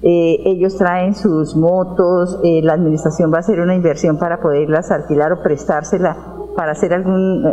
Eh, 0.01 0.43
ellos 0.45 0.77
traen 0.79 1.17
sus 1.17 1.57
motos, 1.57 2.39
eh, 2.45 2.61
la 2.63 2.75
administración 2.75 3.33
va 3.33 3.39
a 3.39 3.41
hacer 3.41 3.59
una 3.59 3.75
inversión 3.75 4.17
para 4.17 4.41
poderlas 4.41 4.93
alquilar 4.93 5.33
o 5.33 5.43
prestársela 5.43 6.17
para 6.55 6.71
hacer 6.71 6.95
algún, 6.95 7.45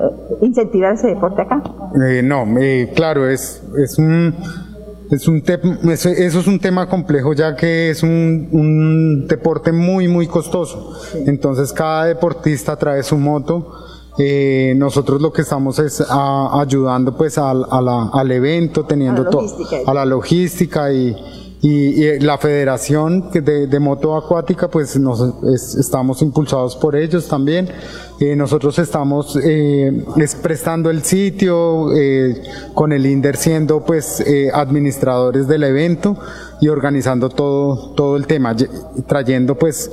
incentivar 0.41 0.93
ese 0.93 1.07
deporte 1.07 1.41
acá. 1.41 1.63
no, 2.23 2.45
claro, 2.93 3.27
es, 3.27 3.63
es 3.83 3.97
un 3.97 4.35
es 5.11 5.27
un 5.27 5.43
eso, 5.89 6.09
es 6.09 6.47
un 6.47 6.59
tema 6.59 6.87
complejo 6.87 7.33
ya 7.33 7.55
que 7.55 7.89
es 7.89 8.03
un, 8.03 8.47
un 8.51 9.27
deporte 9.27 9.71
muy, 9.71 10.07
muy 10.07 10.27
costoso. 10.27 10.93
Entonces 11.25 11.73
cada 11.73 12.05
deportista 12.05 12.75
trae 12.75 13.03
su 13.03 13.17
moto. 13.17 13.73
Eh, 14.21 14.73
nosotros 14.75 15.21
lo 15.21 15.31
que 15.31 15.43
estamos 15.43 15.79
es 15.79 16.01
a, 16.01 16.59
ayudando 16.59 17.15
pues 17.15 17.37
al, 17.37 17.65
a 17.69 17.81
la, 17.81 18.09
al 18.11 18.31
evento, 18.31 18.85
teniendo 18.85 19.25
todo, 19.29 19.47
a 19.85 19.93
la 19.93 20.05
logística 20.05 20.91
y, 20.91 21.15
y, 21.61 22.19
la 22.19 22.37
federación 22.37 23.29
de, 23.31 23.67
de 23.67 23.79
moto 23.79 24.15
acuática 24.15 24.69
pues 24.69 24.97
nos 24.97 25.21
es, 25.53 25.75
estamos 25.75 26.21
impulsados 26.21 26.75
por 26.75 26.95
ellos 26.95 27.27
también. 27.27 27.69
Eh, 28.19 28.35
nosotros 28.35 28.77
estamos 28.79 29.37
eh, 29.41 30.03
prestando 30.41 30.89
el 30.89 31.03
sitio 31.03 31.95
eh, 31.95 32.41
con 32.73 32.91
el 32.91 33.05
INDER 33.05 33.37
siendo 33.37 33.85
pues 33.85 34.19
eh, 34.21 34.49
administradores 34.53 35.47
del 35.47 35.63
evento 35.63 36.17
y 36.59 36.67
organizando 36.67 37.29
todo 37.29 37.91
todo 37.91 38.17
el 38.17 38.27
tema 38.27 38.55
trayendo 39.07 39.55
pues 39.55 39.89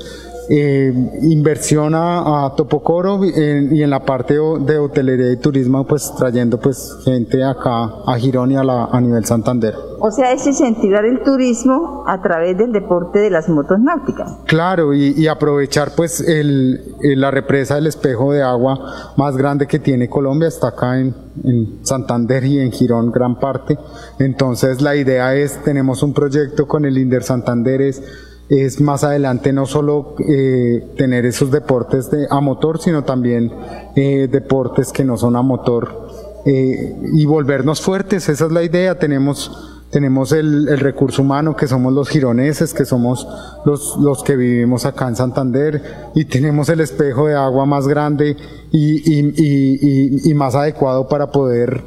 eh, 0.48 0.92
inversión 1.22 1.94
a, 1.94 2.46
a 2.46 2.54
Topocoro 2.54 3.24
y 3.24 3.82
en 3.82 3.90
la 3.90 4.04
parte 4.04 4.34
de 4.34 4.78
hotelería 4.78 5.32
y 5.32 5.36
turismo, 5.36 5.86
pues 5.86 6.12
trayendo 6.16 6.58
pues 6.58 6.96
gente 7.04 7.42
acá 7.42 7.90
a 8.06 8.16
Girón 8.18 8.52
y 8.52 8.56
a, 8.56 8.64
la, 8.64 8.84
a 8.86 9.00
nivel 9.00 9.24
Santander. 9.24 9.74
O 9.98 10.10
sea, 10.10 10.32
es 10.32 10.46
incentivar 10.46 11.04
el 11.06 11.22
turismo 11.22 12.04
a 12.06 12.20
través 12.20 12.56
del 12.58 12.70
deporte 12.70 13.18
de 13.18 13.30
las 13.30 13.48
motos 13.48 13.80
náuticas. 13.80 14.30
Claro, 14.44 14.92
y, 14.92 15.14
y 15.16 15.26
aprovechar 15.26 15.92
pues 15.96 16.20
el, 16.20 16.94
el, 17.02 17.20
la 17.20 17.30
represa 17.30 17.76
del 17.76 17.86
espejo 17.86 18.32
de 18.32 18.42
agua 18.42 19.14
más 19.16 19.36
grande 19.36 19.66
que 19.66 19.78
tiene 19.78 20.08
Colombia, 20.08 20.48
está 20.48 20.68
acá 20.68 21.00
en, 21.00 21.14
en 21.44 21.78
Santander 21.82 22.44
y 22.44 22.60
en 22.60 22.72
Girón 22.72 23.10
gran 23.10 23.38
parte. 23.40 23.78
Entonces 24.18 24.82
la 24.82 24.96
idea 24.96 25.34
es, 25.34 25.62
tenemos 25.64 26.02
un 26.02 26.12
proyecto 26.12 26.68
con 26.68 26.84
el 26.84 26.98
Inder 26.98 27.22
Santander, 27.22 27.80
es 27.80 28.02
es 28.48 28.80
más 28.80 29.02
adelante 29.02 29.52
no 29.52 29.66
solo 29.66 30.14
eh, 30.28 30.86
tener 30.96 31.26
esos 31.26 31.50
deportes 31.50 32.10
de, 32.10 32.26
a 32.30 32.40
motor, 32.40 32.80
sino 32.80 33.04
también 33.04 33.52
eh, 33.96 34.28
deportes 34.30 34.92
que 34.92 35.04
no 35.04 35.16
son 35.16 35.36
a 35.36 35.42
motor 35.42 36.08
eh, 36.44 36.96
y 37.12 37.26
volvernos 37.26 37.80
fuertes, 37.80 38.28
esa 38.28 38.46
es 38.46 38.52
la 38.52 38.62
idea, 38.62 38.98
tenemos 38.98 39.72
tenemos 39.90 40.32
el, 40.32 40.78
recurso 40.78 41.22
humano 41.22 41.56
que 41.56 41.68
somos 41.68 41.92
los 41.92 42.08
gironeses, 42.08 42.74
que 42.74 42.84
somos 42.84 43.26
los, 43.64 43.96
los 43.98 44.22
que 44.24 44.36
vivimos 44.36 44.84
acá 44.84 45.08
en 45.08 45.16
Santander 45.16 46.10
y 46.14 46.24
tenemos 46.24 46.68
el 46.68 46.80
espejo 46.80 47.28
de 47.28 47.34
agua 47.34 47.66
más 47.66 47.86
grande 47.86 48.36
y, 48.72 49.18
y, 49.18 49.32
y, 49.36 50.30
y 50.30 50.34
más 50.34 50.54
adecuado 50.54 51.08
para 51.08 51.30
poder 51.30 51.82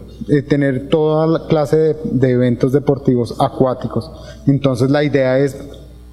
tener 0.48 0.88
toda 0.89 1.28
la 1.28 1.48
clase 1.48 1.98
de 2.04 2.32
eventos 2.32 2.72
deportivos 2.72 3.36
acuáticos. 3.39 4.10
Entonces 4.48 4.89
la 4.89 5.04
idea 5.04 5.38
es 5.38 5.58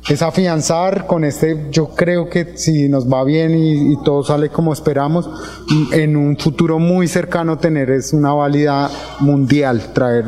es 0.09 0.23
afianzar 0.23 1.07
con 1.07 1.25
este, 1.25 1.67
yo 1.71 1.89
creo 1.89 2.29
que 2.29 2.57
si 2.57 2.89
nos 2.89 3.13
va 3.13 3.25
bien 3.25 3.55
y, 3.55 3.93
y, 3.93 3.97
todo 4.05 4.23
sale 4.23 4.51
como 4.51 4.73
esperamos, 4.73 5.29
en 5.93 6.17
un 6.17 6.37
futuro 6.37 6.79
muy 6.79 7.09
cercano 7.09 7.59
tener 7.59 7.91
es 7.91 8.13
una 8.13 8.33
válida 8.33 8.91
mundial, 9.21 9.93
traer 9.93 10.27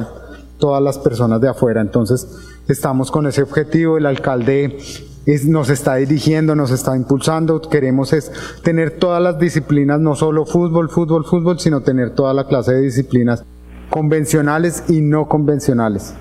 todas 0.59 0.83
las 0.83 0.99
personas 0.99 1.41
de 1.41 1.49
afuera. 1.49 1.81
Entonces, 1.81 2.27
estamos 2.67 3.11
con 3.11 3.27
ese 3.27 3.43
objetivo, 3.43 3.99
el 3.99 4.07
alcalde 4.07 4.79
nos 5.45 5.69
está 5.69 5.97
dirigiendo, 5.97 6.55
nos 6.55 6.71
está 6.71 6.97
impulsando, 6.97 7.61
queremos 7.61 8.13
es 8.13 8.33
tener 8.63 8.99
todas 8.99 9.23
las 9.23 9.39
disciplinas, 9.39 10.01
no 10.01 10.17
solo 10.17 10.47
fútbol, 10.47 10.89
fútbol, 10.89 11.25
fútbol, 11.25 11.61
sino 11.61 11.83
tener 11.83 12.15
toda 12.15 12.33
la 12.33 12.47
clase 12.47 12.73
de 12.73 12.81
disciplinas 12.81 13.45
convencionales 13.91 14.85
y 14.89 15.03
no 15.03 15.29
convencionales. 15.29 16.15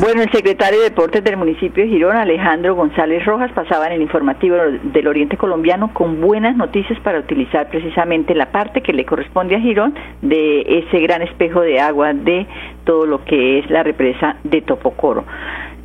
Bueno, 0.00 0.22
el 0.22 0.32
secretario 0.32 0.80
de 0.80 0.90
Deportes 0.90 1.22
del 1.22 1.36
municipio 1.36 1.84
de 1.84 1.88
Girón, 1.88 2.16
Alejandro 2.16 2.74
González 2.74 3.24
Rojas, 3.24 3.52
pasaba 3.52 3.86
en 3.86 3.92
el 3.92 4.02
informativo 4.02 4.56
del 4.82 5.06
Oriente 5.06 5.36
Colombiano 5.36 5.94
con 5.94 6.20
buenas 6.20 6.56
noticias 6.56 6.98
para 7.00 7.20
utilizar 7.20 7.68
precisamente 7.68 8.34
la 8.34 8.50
parte 8.50 8.82
que 8.82 8.92
le 8.92 9.06
corresponde 9.06 9.54
a 9.54 9.60
Girón 9.60 9.94
de 10.20 10.62
ese 10.62 10.98
gran 10.98 11.22
espejo 11.22 11.60
de 11.60 11.78
agua 11.78 12.12
de 12.12 12.44
todo 12.84 13.06
lo 13.06 13.24
que 13.24 13.60
es 13.60 13.70
la 13.70 13.84
represa 13.84 14.36
de 14.42 14.62
Topocoro. 14.62 15.24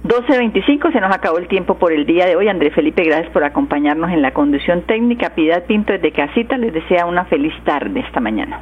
12.25, 0.04 0.92
se 0.92 1.02
nos 1.02 1.16
acabó 1.16 1.38
el 1.38 1.48
tiempo 1.48 1.76
por 1.76 1.94
el 1.94 2.08
día 2.08 2.26
de 2.26 2.36
hoy. 2.36 2.48
André 2.48 2.72
Felipe, 2.72 3.04
gracias 3.04 3.32
por 3.32 3.44
acompañarnos 3.44 4.10
en 4.12 4.24
la 4.24 4.32
conducción 4.32 4.82
técnica. 4.84 5.36
Piedad 5.36 5.66
Pinto 5.66 5.94
desde 5.94 6.12
Casita 6.12 6.58
les 6.58 6.74
desea 6.74 7.06
una 7.06 7.26
feliz 7.26 7.54
tarde 7.64 8.00
esta 8.00 8.20
mañana. 8.20 8.62